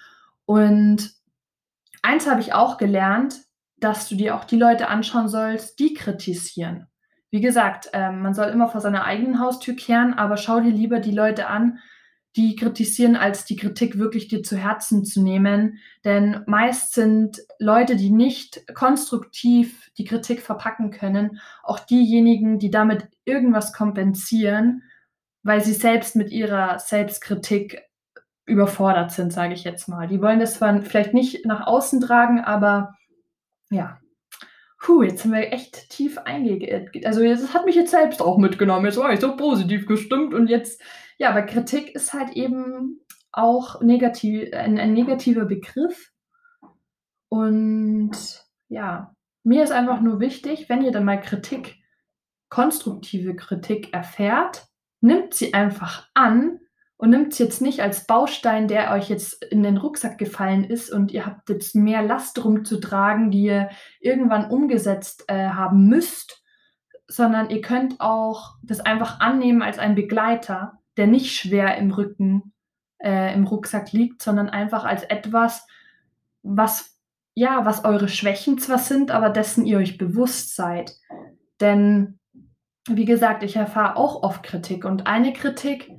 Und 0.44 1.14
eins 2.02 2.28
habe 2.28 2.40
ich 2.40 2.52
auch 2.52 2.76
gelernt, 2.76 3.40
dass 3.78 4.08
du 4.08 4.14
dir 4.14 4.36
auch 4.36 4.44
die 4.44 4.58
Leute 4.58 4.88
anschauen 4.88 5.28
sollst, 5.28 5.78
die 5.78 5.94
kritisieren. 5.94 6.86
Wie 7.30 7.40
gesagt, 7.40 7.90
ähm, 7.92 8.22
man 8.22 8.34
soll 8.34 8.48
immer 8.48 8.68
vor 8.68 8.80
seiner 8.80 9.04
eigenen 9.04 9.40
Haustür 9.40 9.74
kehren, 9.74 10.14
aber 10.14 10.36
schau 10.36 10.60
dir 10.60 10.70
lieber 10.70 11.00
die 11.00 11.12
Leute 11.12 11.48
an, 11.48 11.78
die 12.36 12.54
kritisieren, 12.54 13.16
als 13.16 13.46
die 13.46 13.56
Kritik 13.56 13.98
wirklich 13.98 14.28
dir 14.28 14.42
zu 14.42 14.56
Herzen 14.56 15.04
zu 15.04 15.22
nehmen. 15.22 15.78
Denn 16.04 16.42
meist 16.46 16.92
sind 16.92 17.40
Leute, 17.58 17.96
die 17.96 18.10
nicht 18.10 18.74
konstruktiv 18.74 19.90
die 19.96 20.04
Kritik 20.04 20.42
verpacken 20.42 20.90
können, 20.90 21.40
auch 21.62 21.80
diejenigen, 21.80 22.58
die 22.58 22.70
damit 22.70 23.08
irgendwas 23.24 23.72
kompensieren, 23.72 24.82
weil 25.42 25.64
sie 25.64 25.72
selbst 25.72 26.14
mit 26.14 26.30
ihrer 26.30 26.78
Selbstkritik 26.78 27.82
überfordert 28.44 29.12
sind, 29.12 29.32
sage 29.32 29.54
ich 29.54 29.64
jetzt 29.64 29.88
mal. 29.88 30.06
Die 30.06 30.20
wollen 30.20 30.38
das 30.38 30.54
zwar 30.54 30.80
vielleicht 30.82 31.14
nicht 31.14 31.46
nach 31.46 31.66
außen 31.66 32.00
tragen, 32.00 32.40
aber 32.40 32.94
ja, 33.70 33.98
Puh, 34.86 35.02
jetzt 35.02 35.22
sind 35.22 35.32
wir 35.32 35.52
echt 35.52 35.90
tief 35.90 36.16
eingegangen. 36.16 36.88
Also, 37.04 37.20
das 37.24 37.52
hat 37.52 37.66
mich 37.66 37.74
jetzt 37.74 37.90
selbst 37.90 38.22
auch 38.22 38.38
mitgenommen. 38.38 38.86
Jetzt 38.86 38.98
war 38.98 39.12
ich 39.12 39.18
so 39.18 39.36
positiv 39.36 39.84
gestimmt 39.84 40.32
und 40.32 40.46
jetzt 40.46 40.80
ja, 41.18 41.30
aber 41.30 41.42
Kritik 41.42 41.92
ist 41.96 42.12
halt 42.12 42.36
eben 42.36 43.00
auch 43.32 43.80
negativ 43.80 44.52
ein 44.52 44.78
ein 44.78 44.92
negativer 44.92 45.44
Begriff. 45.44 46.12
Und 47.28 48.12
ja, 48.68 49.12
mir 49.42 49.64
ist 49.64 49.72
einfach 49.72 50.00
nur 50.00 50.20
wichtig, 50.20 50.68
wenn 50.68 50.84
ihr 50.84 50.92
dann 50.92 51.04
mal 51.04 51.20
Kritik 51.20 51.82
konstruktive 52.48 53.34
Kritik 53.34 53.92
erfährt, 53.92 54.68
nimmt 55.00 55.34
sie 55.34 55.52
einfach 55.52 56.08
an 56.14 56.60
und 56.98 57.10
nimmt 57.10 57.32
es 57.32 57.38
jetzt 57.38 57.60
nicht 57.60 57.80
als 57.80 58.06
Baustein, 58.06 58.68
der 58.68 58.92
euch 58.92 59.08
jetzt 59.08 59.44
in 59.44 59.62
den 59.62 59.76
Rucksack 59.76 60.16
gefallen 60.18 60.64
ist 60.64 60.90
und 60.90 61.12
ihr 61.12 61.26
habt 61.26 61.48
jetzt 61.50 61.74
mehr 61.74 62.02
Last 62.02 62.42
rumzutragen, 62.42 63.30
die 63.30 63.44
ihr 63.44 63.68
irgendwann 64.00 64.50
umgesetzt 64.50 65.24
äh, 65.28 65.48
haben 65.48 65.88
müsst, 65.88 66.42
sondern 67.06 67.50
ihr 67.50 67.60
könnt 67.60 68.00
auch 68.00 68.54
das 68.62 68.80
einfach 68.80 69.20
annehmen 69.20 69.62
als 69.62 69.78
ein 69.78 69.94
Begleiter, 69.94 70.78
der 70.96 71.06
nicht 71.06 71.34
schwer 71.34 71.76
im 71.76 71.90
Rücken, 71.90 72.54
äh, 72.98 73.34
im 73.34 73.46
Rucksack 73.46 73.92
liegt, 73.92 74.22
sondern 74.22 74.48
einfach 74.48 74.84
als 74.84 75.02
etwas, 75.02 75.66
was 76.42 76.96
ja, 77.38 77.66
was 77.66 77.84
eure 77.84 78.08
Schwächen 78.08 78.58
zwar 78.58 78.78
sind, 78.78 79.10
aber 79.10 79.28
dessen 79.28 79.66
ihr 79.66 79.76
euch 79.76 79.98
bewusst 79.98 80.56
seid. 80.56 80.96
Denn 81.60 82.18
wie 82.88 83.04
gesagt, 83.04 83.42
ich 83.42 83.56
erfahre 83.56 83.96
auch 83.96 84.22
oft 84.22 84.42
Kritik 84.42 84.86
und 84.86 85.06
eine 85.06 85.34
Kritik, 85.34 85.90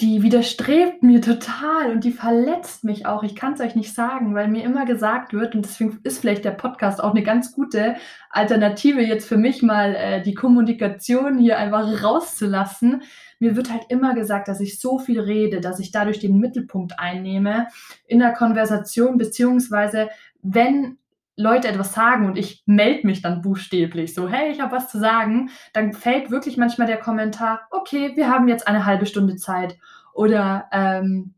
die 0.00 0.22
widerstrebt 0.22 1.02
mir 1.02 1.20
total 1.20 1.90
und 1.92 2.04
die 2.04 2.12
verletzt 2.12 2.84
mich 2.84 3.06
auch. 3.06 3.22
Ich 3.22 3.36
kann's 3.36 3.60
euch 3.60 3.74
nicht 3.74 3.94
sagen, 3.94 4.34
weil 4.34 4.48
mir 4.48 4.64
immer 4.64 4.86
gesagt 4.86 5.34
wird 5.34 5.54
und 5.54 5.64
deswegen 5.64 5.98
ist 6.04 6.20
vielleicht 6.20 6.44
der 6.44 6.52
Podcast 6.52 7.02
auch 7.02 7.12
'ne 7.14 7.22
ganz 7.22 7.52
gute 7.52 7.96
Alternative 8.30 9.00
jetzt 9.02 9.28
für 9.28 9.36
mich 9.36 9.62
mal, 9.62 9.94
äh, 9.94 10.22
die 10.22 10.34
Kommunikation 10.34 11.38
hier 11.38 11.58
einfach 11.58 12.02
rauszulassen. 12.02 13.02
Mir 13.40 13.56
wird 13.56 13.70
halt 13.70 13.84
immer 13.88 14.14
gesagt, 14.14 14.48
dass 14.48 14.60
ich 14.60 14.80
so 14.80 14.98
viel 14.98 15.20
rede, 15.20 15.60
dass 15.60 15.80
ich 15.80 15.90
dadurch 15.92 16.18
den 16.18 16.38
Mittelpunkt 16.38 16.98
einnehme 16.98 17.66
in 18.06 18.18
der 18.20 18.32
Konversation, 18.32 19.18
beziehungsweise 19.18 20.08
wenn 20.42 20.96
Leute 21.40 21.68
etwas 21.68 21.94
sagen 21.94 22.26
und 22.26 22.36
ich 22.38 22.62
melde 22.66 23.06
mich 23.06 23.22
dann 23.22 23.42
buchstäblich 23.42 24.14
so: 24.14 24.28
„Hey, 24.28 24.50
ich 24.52 24.60
habe 24.60 24.72
was 24.76 24.90
zu 24.90 24.98
sagen“, 24.98 25.50
dann 25.72 25.92
fällt 25.92 26.30
wirklich 26.30 26.56
manchmal 26.56 26.86
der 26.86 26.98
Kommentar: 26.98 27.66
„Okay, 27.70 28.12
wir 28.16 28.28
haben 28.30 28.48
jetzt 28.48 28.68
eine 28.68 28.86
halbe 28.86 29.06
Stunde 29.06 29.36
Zeit.“ 29.36 29.76
Oder, 30.14 30.66
ähm, 30.72 31.34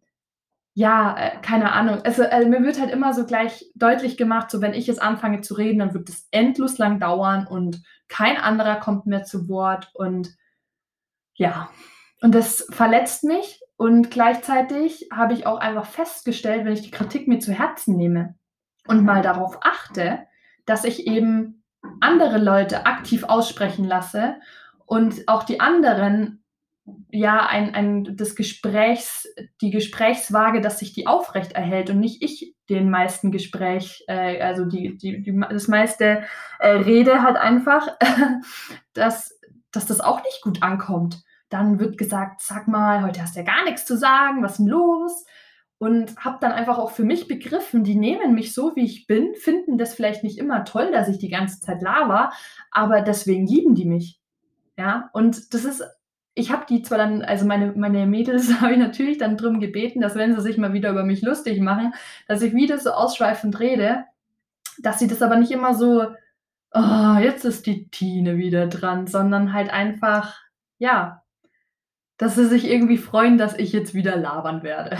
ja, 0.75 1.17
äh, 1.19 1.39
keine 1.43 1.73
Ahnung. 1.73 2.01
Also, 2.05 2.23
äh, 2.23 2.47
mir 2.47 2.63
wird 2.65 2.81
halt 2.81 2.91
immer 2.91 3.13
so 3.15 3.27
gleich 3.27 3.67
deutlich 3.75 4.17
gemacht, 4.17 4.51
so 4.51 4.61
wenn 4.63 4.75
ich 4.75 4.87
jetzt 4.87 5.03
anfange 5.03 5.43
zu 5.43 5.55
reden, 5.55 5.81
dann 5.81 5.95
wird 5.95 6.09
es 6.09 6.29
endlos 6.31 6.79
lang 6.79 6.99
dauern 7.01 7.47
und 7.47 7.83
kein 8.09 8.37
anderer 8.39 8.77
kommt 8.77 9.07
mehr 9.07 9.25
zu 9.25 9.49
Wort 9.49 9.91
und 9.95 10.31
ja. 11.35 11.71
Und 12.23 12.35
das 12.35 12.67
verletzt 12.71 13.25
mich 13.25 13.61
und 13.77 14.11
gleichzeitig 14.11 15.09
habe 15.13 15.35
ich 15.35 15.47
auch 15.47 15.59
einfach 15.59 15.87
festgestellt, 15.87 16.65
wenn 16.65 16.73
ich 16.73 16.83
die 16.83 16.91
Kritik 16.93 17.27
mir 17.29 17.41
zu 17.41 17.53
Herzen 17.53 17.97
nehme 17.97 18.35
und 18.87 19.05
mal 19.05 19.23
darauf 19.23 19.59
achte, 19.63 20.21
dass 20.67 20.85
ich 20.85 21.07
eben 21.07 21.65
andere 22.01 22.39
Leute 22.39 22.87
aktiv 22.87 23.25
aussprechen 23.25 23.85
lasse 23.85 24.37
und 24.87 25.27
auch 25.29 25.43
die 25.45 25.61
anderen, 25.61 26.45
ja, 27.11 27.47
ein 27.47 27.75
ein 27.75 28.17
das 28.17 28.35
Gesprächs 28.35 29.29
die 29.61 29.71
Gesprächswaage, 29.71 30.61
dass 30.61 30.81
sich 30.81 30.93
die 30.93 31.07
aufrechterhält 31.07 31.91
und 31.91 32.01
nicht 32.01 32.23
ich 32.23 32.57
den 32.69 32.91
meisten 32.91 33.31
Gespräch 33.31 34.05
äh, 34.09 34.41
also 34.43 34.65
die 34.65 34.97
die 34.97 35.23
die 35.23 35.41
das 35.51 35.69
meiste, 35.69 36.25
äh, 36.59 36.69
rede 36.69 37.23
halt 37.23 37.37
einfach, 37.37 37.89
dass 38.95 39.39
dass 39.73 39.87
das 39.87 40.01
auch 40.01 40.23
nicht 40.25 40.43
gut 40.43 40.63
ankommt. 40.63 41.23
Dann 41.49 41.79
wird 41.79 41.99
gesagt: 41.99 42.41
„Sag 42.43 42.67
mal, 42.69 43.03
heute 43.05 43.23
hast 43.23 43.37
du 43.37 43.41
ja 43.41 43.47
gar 43.47 43.65
nix 43.65 43.85
zu 43.87 43.97
sagen, 43.97 44.43
was 44.43 44.59
'n 44.59 44.67
los?“ 44.67 45.25
Und 45.83 46.17
habe 46.17 46.39
dann 46.41 46.53
einfach 46.53 46.79
auch 46.79 46.93
für 46.93 47.03
mich 47.03 47.27
begriffen, 47.27 47.83
die 47.83 47.97
nehmen 47.97 48.35
mich 48.35 48.55
so, 48.55 48.77
wie 48.77 48.85
ich 48.85 49.09
bin, 49.09 49.35
finden 49.35 49.79
das 49.79 49.95
vielleicht 49.95 50.23
nicht 50.23 50.39
immer 50.39 50.65
toll, 50.65 50.93
dass 50.93 51.09
ich 51.09 51.19
die 51.19 51.29
ganze 51.29 51.59
Zeit 51.61 51.83
laber, 51.83 52.31
aber 52.71 53.01
deswegen 53.01 53.49
lieben 53.49 53.75
die 53.75 53.85
mich. 53.85 54.21
Ja, 54.79 55.11
und 55.13 55.55
das 55.55 55.65
ist 55.65 55.83
ich 56.35 56.53
habe 56.53 56.67
die 56.69 56.83
zwar 56.83 56.99
dann 56.99 57.23
also 57.23 57.45
meine 57.47 57.73
meine 57.77 58.07
Mädels 58.07 58.49
habe 58.61 58.75
ich 58.75 58.79
natürlich 58.79 59.19
dann 59.19 59.37
drum 59.37 59.59
gebeten, 59.59 60.01
dass 60.01 60.15
wenn 60.15 60.37
sie 60.37 60.41
sich 60.41 60.57
mal 60.57 60.73
wieder 60.73 60.91
über 60.91 61.03
mich 61.03 61.21
lustig 61.23 61.61
machen, 61.61 61.95
dass 62.29 62.43
ich 62.43 62.55
wieder 62.55 62.79
so 62.79 62.93
ausschweifend 62.93 63.59
rede, 63.59 64.05
dass 64.79 65.01
sie 65.01 65.09
das 65.09 65.23
aber 65.23 65.37
nicht 65.37 65.51
immer 65.53 65.75
so: 65.75 66.07
„Oh, 66.73 67.17
jetzt 67.21 67.45
ist 67.45 67.67
die 67.67 67.89
Tine 67.91 68.37
wieder 68.39 68.69
dran“, 68.69 69.09
sondern 69.09 69.53
halt 69.53 69.71
einfach, 69.71 70.41
ja, 70.79 71.23
dass 72.19 72.37
sie 72.37 72.47
sich 72.47 72.71
irgendwie 72.71 72.99
freuen, 72.99 73.39
dass 73.39 73.59
ich 73.59 73.73
jetzt 73.73 73.95
wieder 73.95 74.17
labern 74.17 74.63
werde. 74.63 74.99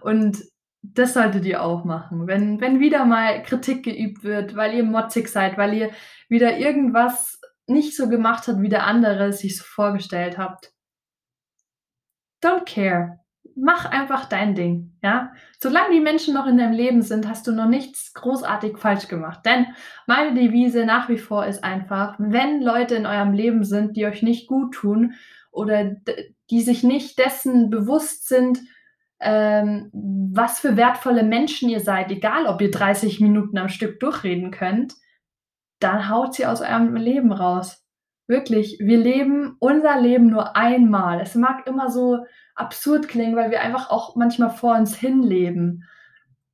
Und 0.00 0.42
das 0.82 1.14
solltet 1.14 1.44
ihr 1.46 1.62
auch 1.62 1.84
machen. 1.84 2.26
Wenn 2.26 2.60
wenn 2.60 2.80
wieder 2.80 3.04
mal 3.04 3.42
Kritik 3.42 3.84
geübt 3.84 4.24
wird, 4.24 4.54
weil 4.56 4.74
ihr 4.74 4.84
motzig 4.84 5.28
seid, 5.28 5.56
weil 5.58 5.74
ihr 5.74 5.90
wieder 6.28 6.58
irgendwas 6.58 7.40
nicht 7.66 7.96
so 7.96 8.08
gemacht 8.08 8.46
habt, 8.48 8.60
wie 8.60 8.68
der 8.68 8.86
andere 8.86 9.28
es 9.28 9.38
sich 9.40 9.56
so 9.56 9.64
vorgestellt 9.64 10.36
habt 10.38 10.74
don't 12.44 12.66
care. 12.66 13.20
Mach 13.56 13.84
einfach 13.84 14.28
dein 14.28 14.54
Ding, 14.54 14.96
ja? 15.02 15.32
Solange 15.60 15.94
die 15.94 16.00
Menschen 16.00 16.34
noch 16.34 16.46
in 16.46 16.58
deinem 16.58 16.72
Leben 16.72 17.02
sind, 17.02 17.28
hast 17.28 17.46
du 17.46 17.52
noch 17.52 17.68
nichts 17.68 18.12
großartig 18.14 18.78
falsch 18.78 19.06
gemacht. 19.06 19.46
Denn 19.46 19.66
meine 20.06 20.34
Devise 20.34 20.84
nach 20.84 21.08
wie 21.08 21.18
vor 21.18 21.46
ist 21.46 21.62
einfach: 21.62 22.16
Wenn 22.18 22.60
Leute 22.62 22.96
in 22.96 23.06
eurem 23.06 23.32
Leben 23.32 23.64
sind, 23.64 23.96
die 23.96 24.06
euch 24.06 24.22
nicht 24.22 24.48
guttun 24.48 25.14
oder 25.52 25.84
d 25.84 26.34
die 26.50 26.60
sich 26.60 26.82
nicht 26.82 27.18
dessen 27.18 27.70
bewusst 27.70 28.28
sind, 28.28 28.58
ähm, 29.20 29.90
was 29.92 30.60
für 30.60 30.76
wertvolle 30.76 31.22
Menschen 31.22 31.68
ihr 31.68 31.80
seid, 31.80 32.10
egal 32.10 32.46
ob 32.46 32.60
ihr 32.60 32.70
30 32.70 33.20
Minuten 33.20 33.58
am 33.58 33.68
Stück 33.68 34.00
durchreden 34.00 34.50
könnt, 34.50 34.94
dann 35.80 36.08
haut 36.08 36.34
sie 36.34 36.46
aus 36.46 36.60
eurem 36.62 36.96
Leben 36.96 37.32
raus. 37.32 37.82
Wirklich, 38.26 38.78
wir 38.80 38.98
leben 38.98 39.56
unser 39.60 40.00
Leben 40.00 40.28
nur 40.30 40.56
einmal. 40.56 41.20
Es 41.20 41.34
mag 41.34 41.66
immer 41.66 41.90
so 41.90 42.24
absurd 42.54 43.08
klingen, 43.08 43.36
weil 43.36 43.50
wir 43.50 43.60
einfach 43.60 43.90
auch 43.90 44.16
manchmal 44.16 44.50
vor 44.50 44.76
uns 44.76 44.96
hin 44.96 45.22
leben. 45.22 45.84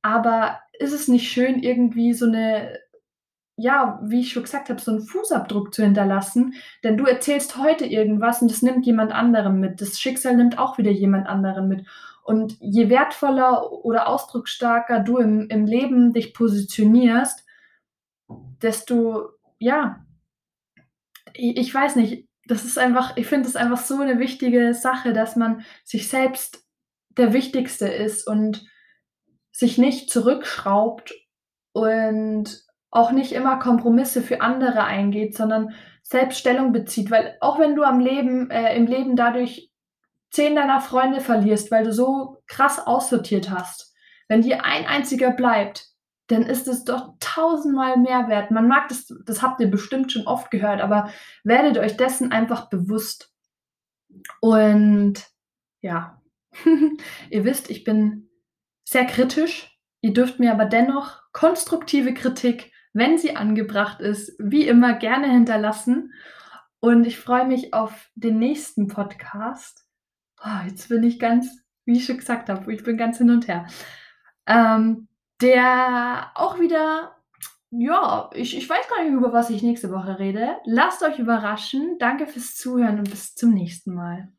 Aber 0.01 0.59
ist 0.79 0.93
es 0.93 1.07
nicht 1.07 1.31
schön, 1.31 1.59
irgendwie 1.63 2.13
so 2.13 2.25
'ne 2.27 2.77
ja, 3.57 3.99
wie 4.03 4.21
ich 4.21 4.31
schon 4.33 4.43
gesagt 4.43 4.69
habe, 4.69 4.81
so 4.81 4.91
'n 4.91 5.01
Fußabdruck 5.01 5.73
zu 5.73 5.83
hinterlassen? 5.83 6.55
Denn 6.83 6.97
du 6.97 7.05
erzählst 7.05 7.57
heute 7.57 7.85
irgendwas 7.85 8.41
und 8.41 8.51
das 8.51 8.61
nimmt 8.63 8.85
jemand 8.85 9.11
anderen 9.13 9.59
mit. 9.59 9.81
Das 9.81 9.99
Schicksal 9.99 10.35
nimmt 10.37 10.57
auch 10.59 10.77
wieder 10.77 10.91
jemand 10.91 11.27
anderen 11.27 11.67
mit. 11.67 11.85
Und 12.23 12.57
je 12.59 12.89
wertvoller 12.89 13.71
oder 13.71 14.07
ausdrucksstarker 14.07 14.99
du 15.01 15.17
im 15.17 15.47
im 15.49 15.65
Leben 15.65 16.13
dich 16.13 16.33
positionierst, 16.33 17.45
desto 18.61 19.29
ja 19.59 20.05
i 21.37 21.55
ich 21.59 21.73
weiß 21.73 21.95
nicht, 21.97 22.27
das 22.47 22.65
ist 22.65 22.77
einfach 22.79 23.17
ich 23.17 23.27
finde 23.27 23.45
das 23.47 23.55
einfach 23.55 23.79
so 23.79 23.97
'ne 24.03 24.19
wichtige 24.19 24.73
Sache, 24.73 25.13
dass 25.13 25.35
man 25.35 25.63
sich 25.85 26.09
selbst 26.09 26.65
der 27.17 27.33
Wichtigste 27.33 27.87
ist 27.87 28.27
und 28.27 28.65
sich 29.51 29.77
nicht 29.77 30.09
zurückschraubt 30.11 31.13
und 31.73 32.65
auch 32.91 33.11
nicht 33.11 33.31
immer 33.33 33.59
Kompromisse 33.59 34.21
für 34.21 34.41
andere 34.41 34.83
eingeht, 34.85 35.35
sondern 35.35 35.73
selbst 36.03 36.39
Stellung 36.39 36.71
bezieht. 36.73 37.11
Weil 37.11 37.37
auch 37.41 37.59
wenn 37.59 37.75
du 37.75 37.83
am 37.83 37.99
Leben 37.99 38.49
äh, 38.51 38.75
im 38.75 38.85
Leben 38.87 39.15
dadurch 39.15 39.70
10 40.31 40.55
deiner 40.55 40.81
Freunde 40.81 41.21
verlierst, 41.21 41.71
weil 41.71 41.83
du 41.83 41.93
so 41.93 42.41
krass 42.47 42.85
aussortiert 42.85 43.49
hast, 43.49 43.93
wenn 44.27 44.41
dir 44.41 44.63
ein 44.63 44.85
einziger 44.85 45.31
bleibt, 45.31 45.91
dann 46.27 46.43
ist 46.43 46.67
es 46.67 46.85
doch 46.85 47.15
tausendmal 47.19 47.97
mehr 47.97 48.29
wert. 48.29 48.51
Man 48.51 48.67
mag 48.67 48.87
das 48.87 49.13
das 49.25 49.41
habt 49.41 49.59
ihr 49.59 49.69
bestimmt 49.69 50.11
schon 50.11 50.27
oft 50.27 50.49
gehört, 50.49 50.79
aber 50.79 51.09
werdet 51.43 51.77
euch 51.77 51.97
dessen 51.97 52.31
einfach 52.31 52.69
bewusst. 52.69 53.33
Und 54.39 55.25
ja, 55.81 56.21
ihr 57.29 57.43
wisst, 57.43 57.69
ich 57.69 57.83
bin 57.83 58.29
sehr 58.85 59.05
kritisch. 59.05 59.77
Ihr 59.99 60.13
dürft 60.13 60.39
mir 60.39 60.51
aber 60.51 60.65
dennoch 60.65 61.21
konstruktive 61.33 62.13
Kritik, 62.13 62.71
wenn 62.93 63.17
sie 63.17 63.35
angebracht 63.35 64.01
ist, 64.01 64.33
wie 64.39 64.67
immer 64.67 64.93
gerne 64.93 65.29
hinterlassen. 65.29 66.13
Und 66.79 67.05
ich 67.05 67.19
freue 67.19 67.45
mich 67.45 67.73
auf 67.73 68.09
den 68.15 68.39
nächsten 68.39 68.87
Podcast. 68.87 69.80
Oh, 70.43 70.67
jetzt 70.67 70.89
bin 70.89 71.03
ich 71.03 71.19
ganz 71.19 71.61
wie 71.85 71.97
ich 71.97 72.05
schon 72.05 72.17
gesagt 72.17 72.49
habe, 72.49 72.73
ich 72.73 72.83
bin 72.83 72.97
ganz 72.97 73.17
hin 73.17 73.29
und 73.29 73.47
her. 73.47 73.67
Ähm, 74.47 75.07
der 75.41 76.31
auch 76.35 76.59
wieder 76.59 77.15
ja, 77.73 78.29
ich 78.33 78.57
ich 78.57 78.69
weiß 78.69 78.89
gar 78.89 79.03
nicht, 79.03 79.13
über 79.13 79.31
was 79.31 79.49
ich 79.49 79.63
nächste 79.63 79.91
Woche 79.91 80.19
rede. 80.19 80.57
Lasst 80.65 81.03
euch 81.03 81.19
überraschen. 81.19 81.97
Danke 81.99 82.27
fürs 82.27 82.55
Zuhören 82.55 82.99
und 82.99 83.09
bis 83.09 83.33
zum 83.33 83.53
nächsten 83.53 83.93
Mal. 83.93 84.29